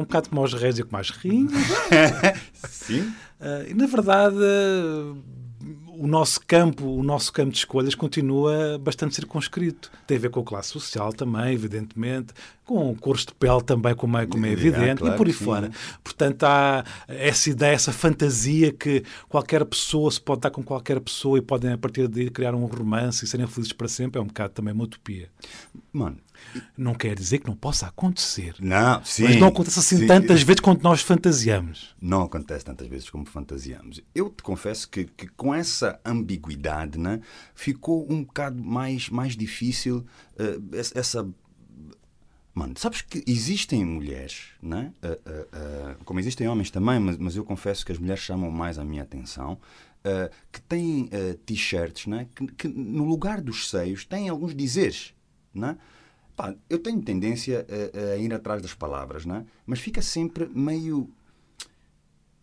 bocado 0.08 0.30
como 0.30 0.42
aos 0.42 0.54
reis 0.54 0.80
e 0.80 0.84
como 0.84 0.98
as 0.98 1.10
rainhas. 1.10 1.52
Sim. 2.70 3.02
Uh, 3.40 3.70
e, 3.70 3.74
na 3.74 3.86
verdade, 3.86 4.36
o 5.98 6.06
nosso 6.06 6.40
campo, 6.46 6.86
o 6.86 7.02
nosso 7.02 7.34
campo 7.34 7.52
de 7.52 7.58
escolhas 7.58 7.96
continua 7.96 8.78
bastante 8.78 9.16
circunscrito. 9.16 9.92
Tem 10.06 10.18
a 10.18 10.20
ver 10.20 10.30
com 10.30 10.40
a 10.40 10.44
classe 10.44 10.70
social 10.70 11.12
também, 11.12 11.54
evidentemente, 11.54 12.34
com 12.64 12.96
cores 12.96 13.26
de 13.26 13.34
pele 13.34 13.64
também, 13.64 13.96
como 13.96 14.18
é, 14.18 14.26
como 14.28 14.46
é 14.46 14.52
evidente, 14.52 15.00
claro, 15.00 15.16
e 15.16 15.18
por 15.18 15.26
aí 15.26 15.34
sim. 15.34 15.44
fora. 15.44 15.72
Portanto, 16.04 16.44
há 16.44 16.86
essa 17.08 17.50
ideia, 17.50 17.74
essa 17.74 17.92
fantasia 17.92 18.72
que 18.72 19.04
qualquer 19.28 19.66
pessoa 19.66 20.12
se 20.12 20.22
pode 20.22 20.42
dar 20.42 20.52
com 20.52 20.62
qualquer 20.62 21.00
pessoa 21.00 21.40
e 21.40 21.42
podem, 21.42 21.74
a 21.74 21.78
partir 21.78 22.08
daí, 22.08 22.30
criar 22.30 22.54
um 22.54 22.66
romance 22.66 23.26
e 23.26 23.28
serem 23.28 23.48
felizes 23.48 23.74
para 23.74 23.88
sempre. 23.88 24.20
É 24.20 24.22
um 24.22 24.28
bocado 24.28 24.54
também 24.54 24.74
uma 24.74 24.84
utopia. 24.84 25.30
Mano, 25.92 26.18
não 26.78 26.94
quer 26.94 27.16
dizer 27.16 27.40
que 27.40 27.48
não 27.48 27.56
possa 27.56 27.88
acontecer. 27.88 28.56
Não, 28.60 29.04
sim. 29.04 29.24
Mas 29.24 29.36
não 29.38 29.48
acontece 29.48 29.80
assim 29.80 29.98
sim. 29.98 30.08
tantas 30.08 30.42
vezes 30.44 30.60
quanto 30.60 30.84
nós 30.84 31.02
fantasiamos. 31.02 31.96
Não 32.02 32.24
acontece 32.24 32.66
tantas 32.66 32.88
vezes 32.88 33.10
como 33.10 33.26
fantasiamos. 33.26 34.02
Eu 34.14 34.30
te 34.30 34.44
confesso 34.44 34.90
que, 34.90 35.06
que 35.06 35.28
com 35.28 35.54
essa 35.54 36.00
ambiguidade 36.06 36.98
né, 36.98 37.22
ficou 37.54 38.06
um 38.12 38.24
bocado 38.24 38.62
mais, 38.64 39.10
mais 39.10 39.36
difícil 39.36 40.06
uh, 40.40 40.76
essa 40.96 41.28
Mano, 42.58 42.74
sabes 42.76 43.04
que 43.04 43.24
existem 43.28 43.86
mulheres, 43.86 44.48
né? 44.60 44.92
Uh, 45.04 45.10
uh, 45.10 45.92
uh, 45.92 46.04
como 46.04 46.20
existem 46.20 46.48
homens 46.48 46.72
também, 46.72 47.00
mas, 47.00 47.16
mas, 47.16 47.36
eu 47.36 47.46
confesso 47.46 47.86
que 47.86 47.92
as 47.92 48.00
mulheres 48.00 48.24
chamam 48.24 48.50
mais 48.50 48.80
a 48.80 48.84
minha 48.84 49.04
atenção, 49.04 49.60
que 50.52 50.62
têm 50.62 51.10
t-shirts 51.46 52.08
né? 52.08 52.28
Que, 52.34 52.48
que, 52.48 52.68
no 52.68 53.04
lugar 53.04 53.42
dos 53.42 53.70
seios 53.70 54.06
têm 54.06 54.28
alguns 54.30 54.56
dizeres. 54.56 55.14
Né? 55.54 55.78
Pá, 56.38 56.54
eu 56.70 56.78
tenho 56.78 57.02
tendência 57.02 57.66
a, 57.68 58.14
a, 58.14 58.18
ir 58.18 58.32
atrás 58.32 58.62
das 58.62 58.76
palavras, 58.76 59.26
né? 59.26 59.44
mas 59.66 59.80
fica 59.80 60.04
sempre 60.04 60.46
meio 60.46 61.10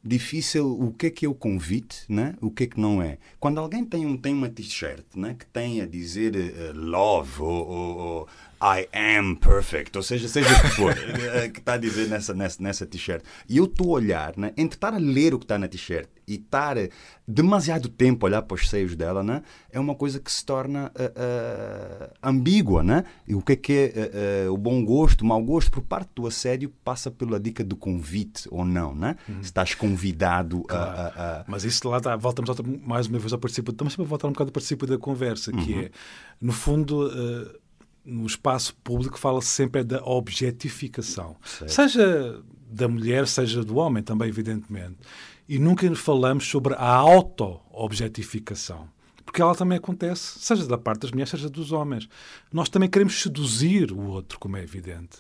difícil 0.03 0.67
o 0.69 0.93
que 0.93 1.07
é 1.07 1.11
que 1.11 1.25
é 1.25 1.29
o 1.29 1.35
convite, 1.35 2.05
né? 2.09 2.35
o 2.41 2.51
que 2.51 2.65
é 2.65 2.67
que 2.67 2.79
não 2.79 3.01
é. 3.01 3.19
Quando 3.39 3.61
alguém 3.61 3.85
tem, 3.85 4.05
um, 4.05 4.17
tem 4.17 4.35
uma 4.35 4.49
t-shirt 4.49 5.05
né? 5.15 5.37
que 5.39 5.47
tem 5.47 5.81
a 5.81 5.87
dizer 5.87 6.35
uh, 6.35 6.77
love 6.77 7.41
ou, 7.41 7.69
ou, 7.69 7.99
ou 7.99 8.29
I 8.63 8.89
am 8.93 9.37
perfect, 9.37 9.97
ou 9.97 10.03
seja, 10.03 10.29
seja 10.29 10.49
o 10.53 10.63
que 10.63 10.69
for, 10.69 10.93
eh, 11.35 11.49
que 11.49 11.61
está 11.61 11.75
a 11.75 11.77
dizer 11.77 12.09
nessa, 12.09 12.35
nessa, 12.35 12.63
nessa 12.63 12.87
t-shirt. 12.87 13.23
E 13.49 13.57
eu 13.57 13.65
estou 13.65 13.89
a 13.89 13.93
olhar, 13.93 14.35
né, 14.37 14.53
entre 14.57 14.77
estar 14.77 14.95
a 14.95 14.99
ler 14.99 15.35
o 15.35 15.39
que 15.39 15.45
está 15.45 15.59
na 15.59 15.69
t-shirt 15.69 16.09
e 16.27 16.35
estar 16.35 16.77
eh, 16.77 16.89
demasiado 17.27 17.89
tempo 17.89 18.25
a 18.25 18.29
olhar 18.29 18.43
para 18.43 18.55
os 18.55 18.69
seios 18.69 18.97
dela, 18.97 19.23
né, 19.23 19.43
é 19.71 19.79
uma 19.79 19.95
coisa 19.95 20.19
que 20.21 20.31
se 20.31 20.45
torna 20.45 20.91
uh, 20.95 21.03
uh, 21.03 22.13
ambígua. 22.23 22.83
Né? 22.83 23.05
E 23.27 23.35
o 23.35 23.43
que 23.43 23.53
é 23.53 23.57
que 23.57 23.93
é 23.95 24.49
uh, 24.49 24.53
o 24.53 24.57
bom 24.57 24.85
gosto, 24.85 25.23
o 25.23 25.27
mau 25.27 25.43
gosto, 25.43 25.71
por 25.71 25.83
parte 25.83 26.11
do 26.15 26.27
assédio, 26.27 26.73
passa 26.85 27.11
pela 27.11 27.39
dica 27.41 27.65
do 27.65 27.77
convite 27.77 28.49
ou 28.51 28.65
não. 28.65 28.95
Né? 28.95 29.17
Uhum. 29.29 29.37
Se 29.37 29.45
estás 29.45 29.75
convidado 29.75 30.63
claro. 30.63 30.91
a, 30.91 31.41
a, 31.41 31.45
Mas 31.47 31.65
isso 31.65 31.89
lá 31.89 31.99
está, 31.99 32.17
voltamos 32.17 32.57
mais 32.85 33.07
uma 33.07 33.19
vez 33.19 33.33
ao 33.33 33.39
princípio, 33.39 33.73
estamos 33.73 33.93
sempre 33.93 34.07
a 34.07 34.09
voltar 34.09 34.29
um 34.29 34.33
bocado 34.33 34.49
ao 34.49 34.53
princípio 34.53 34.87
da 34.87 34.99
conversa, 34.99 35.53
que 35.53 35.73
uhum. 35.73 35.81
é, 35.81 35.91
no 36.41 36.53
fundo 36.53 37.11
no 38.05 38.27
espaço 38.27 38.75
público 38.77 39.19
fala-se 39.19 39.49
sempre 39.49 39.81
é 39.81 39.85
da 39.85 40.05
objetificação. 40.05 41.37
Seja 41.67 42.43
da 42.69 42.89
mulher, 42.89 43.27
seja 43.27 43.65
do 43.65 43.77
homem 43.77 44.03
também, 44.03 44.29
evidentemente. 44.29 44.97
E 45.49 45.59
nunca 45.59 45.93
falamos 45.95 46.47
sobre 46.47 46.75
a 46.75 46.87
auto-objetificação. 46.87 48.89
Porque 49.25 49.41
ela 49.41 49.55
também 49.55 49.79
acontece, 49.79 50.39
seja 50.39 50.67
da 50.67 50.77
parte 50.77 51.03
das 51.03 51.11
mulheres, 51.11 51.31
seja 51.31 51.49
dos 51.49 51.73
homens. 51.73 52.09
Nós 52.53 52.69
também 52.69 52.89
queremos 52.89 53.21
seduzir 53.21 53.91
o 53.91 54.01
outro, 54.01 54.39
como 54.39 54.57
é 54.57 54.63
evidente. 54.63 55.19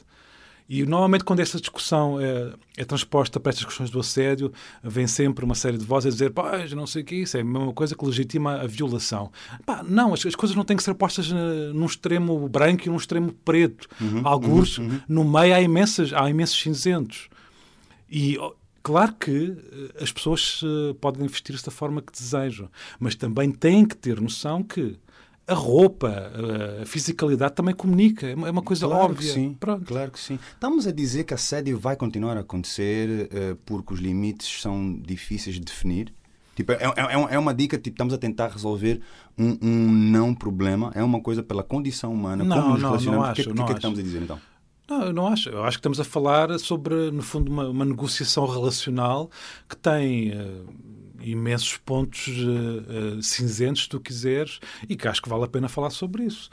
E 0.66 0.85
normalmente, 0.87 1.24
quando 1.24 1.40
essa 1.40 1.61
discussão 1.61 2.18
é, 2.18 2.53
é, 2.77 2.85
transposta 2.85 3.38
para 3.38 3.50
estas 3.50 3.66
questões 3.66 3.90
do 3.90 4.00
assédio, 4.00 4.50
vem 4.83 5.07
sempre 5.07 5.44
uma 5.44 5.55
série 5.55 5.77
de 5.77 5.85
vozes 5.85 6.07
a 6.07 6.11
dizer: 6.11 6.31
pá, 6.31 6.64
não 6.74 6.87
sei 6.87 7.03
o 7.03 7.05
que 7.05 7.14
é 7.14 7.18
isso, 7.18 7.37
é 7.37 7.40
a 7.40 7.44
mesma 7.44 7.72
coisa 7.72 7.94
que 7.94 8.05
legitima 8.05 8.62
a 8.62 8.66
violação. 8.66 9.31
Pá, 9.66 9.83
não, 9.83 10.14
as, 10.14 10.24
as 10.24 10.35
coisas 10.35 10.57
não 10.57 10.64
têm 10.64 10.77
que 10.77 10.83
ser 10.83 10.94
postas 10.94 11.31
uh, 11.31 11.35
num 11.74 11.85
extremo 11.87 12.48
branco 12.48 12.87
e 12.87 12.88
num 12.88 12.96
extremo 12.96 13.33
preto. 13.44 13.88
Uhum, 14.00 14.22
Alguns, 14.24 14.79
uhum, 14.79 14.87
uhum. 14.87 15.00
no 15.07 15.24
meio, 15.24 15.55
há, 15.55 15.61
imensas, 15.61 16.12
há 16.14 16.29
imensos 16.31 16.59
cinzentos. 16.59 17.29
E 18.11 18.38
Claro 18.83 19.14
que 19.14 19.57
as 19.98 20.12
pessoas 20.12 20.61
podem 21.00 21.27
vestir-se 21.27 21.64
da 21.64 21.70
forma 21.72 22.03
que 22.03 22.12
desejam, 22.12 22.68
mas 23.00 23.14
também 23.14 23.50
têm 23.50 23.87
que 23.87 23.96
ter 23.96 24.20
noção 24.20 24.62
que 24.62 24.98
a 25.47 25.55
roupa, 25.55 26.33
a 26.83 26.87
fisicalidade 26.87 27.55
também 27.55 27.75
comunica. 27.75 28.27
É 28.27 28.35
uma 28.35 28.49
é 28.49 28.63
coisa 28.63 28.87
claro 28.87 29.05
óbvia. 29.05 29.29
Que 29.29 29.35
sim, 29.35 29.55
Pronto. 29.55 29.85
Claro 29.85 30.11
que 30.11 30.19
sim. 30.19 30.39
Estamos 30.53 30.87
a 30.87 30.93
dizer 30.93 31.25
que 31.25 31.35
a 31.35 31.37
assédio 31.37 31.79
vai 31.79 31.97
continuar 31.97 32.37
a 32.37 32.41
acontecer 32.41 33.29
uh, 33.31 33.57
porque 33.67 33.93
os 33.93 34.01
limites 34.01 34.61
são 34.61 34.99
difíceis 35.01 35.57
de 35.57 35.63
definir. 35.63 36.13
Tipo, 36.57 36.73
é, 36.73 36.77
é, 36.77 37.35
é 37.35 37.39
uma 37.39 37.53
dica, 37.53 37.77
tipo, 37.77 37.95
estamos 37.95 38.15
a 38.15 38.19
tentar 38.19 38.49
resolver 38.49 39.01
um, 39.37 39.59
um 39.61 39.93
não 39.93 40.35
problema. 40.35 40.93
É 40.95 41.03
uma 41.03 41.21
coisa 41.21 41.43
pela 41.43 41.63
condição 41.63 42.13
humana. 42.13 42.45
Não, 42.45 42.57
como 42.57 42.73
nos 42.75 42.83
não, 42.83 42.89
relacionamos. 42.91 43.25
Não 43.25 43.33
o 43.33 43.35
que, 43.35 43.41
acho, 43.41 43.51
que, 43.51 43.57
não 43.57 43.65
que 43.67 43.71
é 43.71 43.75
que 43.75 43.79
estamos 43.79 43.99
a 43.99 44.03
dizer 44.03 44.23
então? 44.23 44.41
Não, 44.88 45.03
eu 45.03 45.12
não 45.12 45.27
acho. 45.27 45.49
Eu 45.49 45.64
acho 45.64 45.79
que 45.79 45.81
estamos 45.81 45.99
a 45.99 46.05
falar 46.05 46.59
sobre, 46.59 47.11
no 47.11 47.23
fundo, 47.23 47.51
uma, 47.51 47.68
uma 47.68 47.85
negociação 47.85 48.47
relacional 48.47 49.31
que 49.68 49.77
tem 49.77 50.33
uh, 50.33 50.66
imensos 51.23 51.79
pontos 51.79 52.29
uh, 52.29 53.16
uh, 53.16 53.23
cinzentos, 53.23 53.85
se 53.85 53.88
tu 53.88 53.99
quiseres, 53.99 54.61
e 54.88 54.94
que 54.94 55.09
acho 55.09 55.23
que 55.23 55.29
vale 55.29 55.44
a 55.44 55.49
pena 55.49 55.68
falar 55.68 55.90
sobre 55.90 56.25
isso. 56.25 56.51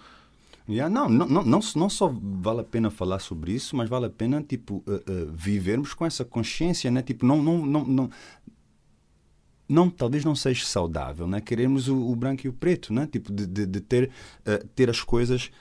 Yeah, 0.70 0.94
não, 0.94 1.10
não, 1.10 1.44
não, 1.44 1.60
não 1.76 1.90
só 1.90 2.14
vale 2.40 2.62
a 2.62 2.64
pena 2.64 2.90
falar 2.90 3.20
sobre 3.20 3.52
isso, 3.52 3.76
mas 3.76 3.90
vale 3.90 4.06
a 4.06 4.10
pena 4.10 4.42
tipo, 4.42 4.82
vivermos 5.34 5.94
com 5.94 6.06
essa 6.06 6.24
consciência, 6.24 6.90
né? 6.90 7.02
Tipo, 7.02 7.26
não, 7.26 7.44
não, 7.44 7.66
não, 7.66 7.84
não, 7.84 8.10
não, 9.68 9.90
talvez 9.90 10.24
não 10.24 10.36
seja 10.36 10.64
saudável, 10.64 11.28
né? 11.28 11.42
Queremos 11.42 11.90
o, 11.90 11.98
o 11.98 12.16
branco 12.16 12.46
e 12.46 12.50
o 12.50 12.54
preto, 12.54 12.94
né? 12.94 13.10
Tipo, 13.12 13.34
de, 13.34 13.46
de, 13.48 13.66
de 13.66 13.82
ter, 13.82 14.12
ter 14.74 14.90
as 14.90 15.02
coisas 15.02 15.52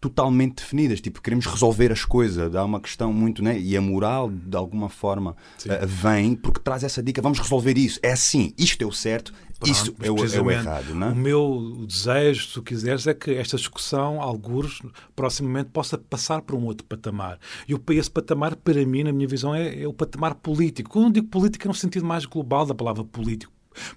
totalmente 0.00 0.56
definidas. 0.56 1.00
Tipo, 1.00 1.20
queremos 1.20 1.46
resolver 1.46 1.92
as 1.92 2.04
coisas. 2.04 2.54
Há 2.54 2.64
uma 2.64 2.80
questão 2.80 3.12
muito, 3.12 3.42
né? 3.42 3.58
E 3.58 3.76
a 3.76 3.80
moral, 3.80 4.30
de 4.30 4.56
alguma 4.56 4.88
forma, 4.88 5.32
uh, 5.32 5.86
vem 5.86 6.34
porque 6.34 6.60
traz 6.60 6.84
essa 6.84 7.02
dica. 7.02 7.20
Vamos 7.20 7.38
resolver 7.38 7.76
isso. 7.76 7.98
É 8.02 8.12
assim. 8.12 8.52
Isto 8.56 8.82
é 8.82 8.86
o 8.86 8.92
certo. 8.92 9.32
Pronto, 9.58 9.72
isso 9.72 9.94
é 10.00 10.08
o, 10.08 10.24
é 10.24 10.40
o, 10.40 10.50
errado, 10.52 10.94
não 10.94 11.08
é? 11.08 11.10
O 11.10 11.16
meu 11.16 11.84
desejo, 11.84 12.46
se 12.46 12.54
tu 12.54 12.62
quiseres, 12.62 13.08
é 13.08 13.14
que 13.14 13.32
esta 13.32 13.56
discussão, 13.56 14.22
alguns, 14.22 14.80
proximamente, 15.16 15.70
possa 15.70 15.98
passar 15.98 16.42
para 16.42 16.54
um 16.54 16.64
outro 16.64 16.86
patamar. 16.86 17.40
E 17.68 17.74
esse 17.94 18.08
patamar, 18.10 18.54
para 18.54 18.86
mim, 18.86 19.02
na 19.02 19.12
minha 19.12 19.26
visão, 19.26 19.52
é, 19.52 19.82
é 19.82 19.88
o 19.88 19.92
patamar 19.92 20.36
político. 20.36 20.90
Quando 20.90 21.06
eu 21.06 21.10
digo 21.10 21.26
política, 21.26 21.66
é 21.66 21.68
no 21.68 21.74
sentido 21.74 22.06
mais 22.06 22.24
global 22.24 22.66
da 22.66 22.74
palavra 22.74 23.02
político 23.02 23.52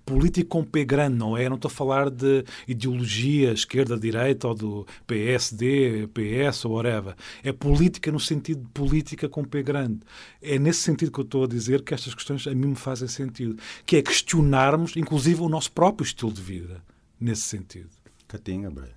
político 0.06 0.50
com 0.50 0.64
P 0.64 0.86
grande, 0.86 1.18
não 1.18 1.38
é? 1.38 1.48
Não 1.48 1.56
estou 1.56 1.70
a 1.70 1.74
falar 1.74 2.10
de 2.10 2.44
ideologia, 2.68 3.52
esquerda, 3.52 3.98
direita, 3.98 4.48
ou 4.48 4.56
do 4.56 4.88
PSD, 5.08 6.08
PS 6.08 6.66
ou 6.66 6.74
whatever. 6.74 7.16
É 7.44 7.52
política 7.52 8.12
no 8.12 8.20
sentido 8.20 8.62
de 8.62 8.70
política 8.70 9.30
com 9.30 9.44
P 9.44 9.64
grande. 9.64 10.00
É 10.42 10.58
nesse 10.58 10.82
sentido 10.82 11.12
que 11.12 11.20
eu 11.20 11.26
estou 11.26 11.44
a 11.44 11.48
dizer 11.48 11.84
que 11.84 11.94
estas 11.94 12.14
questões 12.14 12.46
a 12.48 12.54
mim 12.54 12.68
me 12.68 12.76
fazem 12.76 13.08
sentido. 13.08 13.58
Que 13.86 13.98
é 13.98 14.02
questionarmos, 14.02 14.96
inclusive, 14.96 15.42
o 15.42 15.50
nosso 15.50 15.72
próprio 15.72 16.06
estilo 16.06 16.32
de 16.32 16.42
vida. 16.42 16.84
Nesse 17.20 17.44
sentido. 17.44 17.90
Catinga, 18.28 18.72
Breia. 18.72 18.96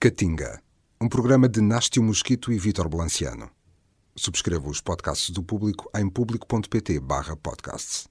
Catinga. 0.00 0.62
Um 1.00 1.08
programa 1.08 1.48
de 1.48 1.60
Nástio 1.60 2.02
Mosquito 2.02 2.52
e 2.52 2.58
Vítor 2.58 2.88
Blanciano. 2.88 3.50
Subscreva 4.16 4.68
os 4.68 4.80
podcasts 4.80 5.30
do 5.30 5.42
Público 5.42 5.88
em 5.96 6.08
público.pt 6.08 7.00
barra 7.00 7.36
podcasts. 7.36 8.09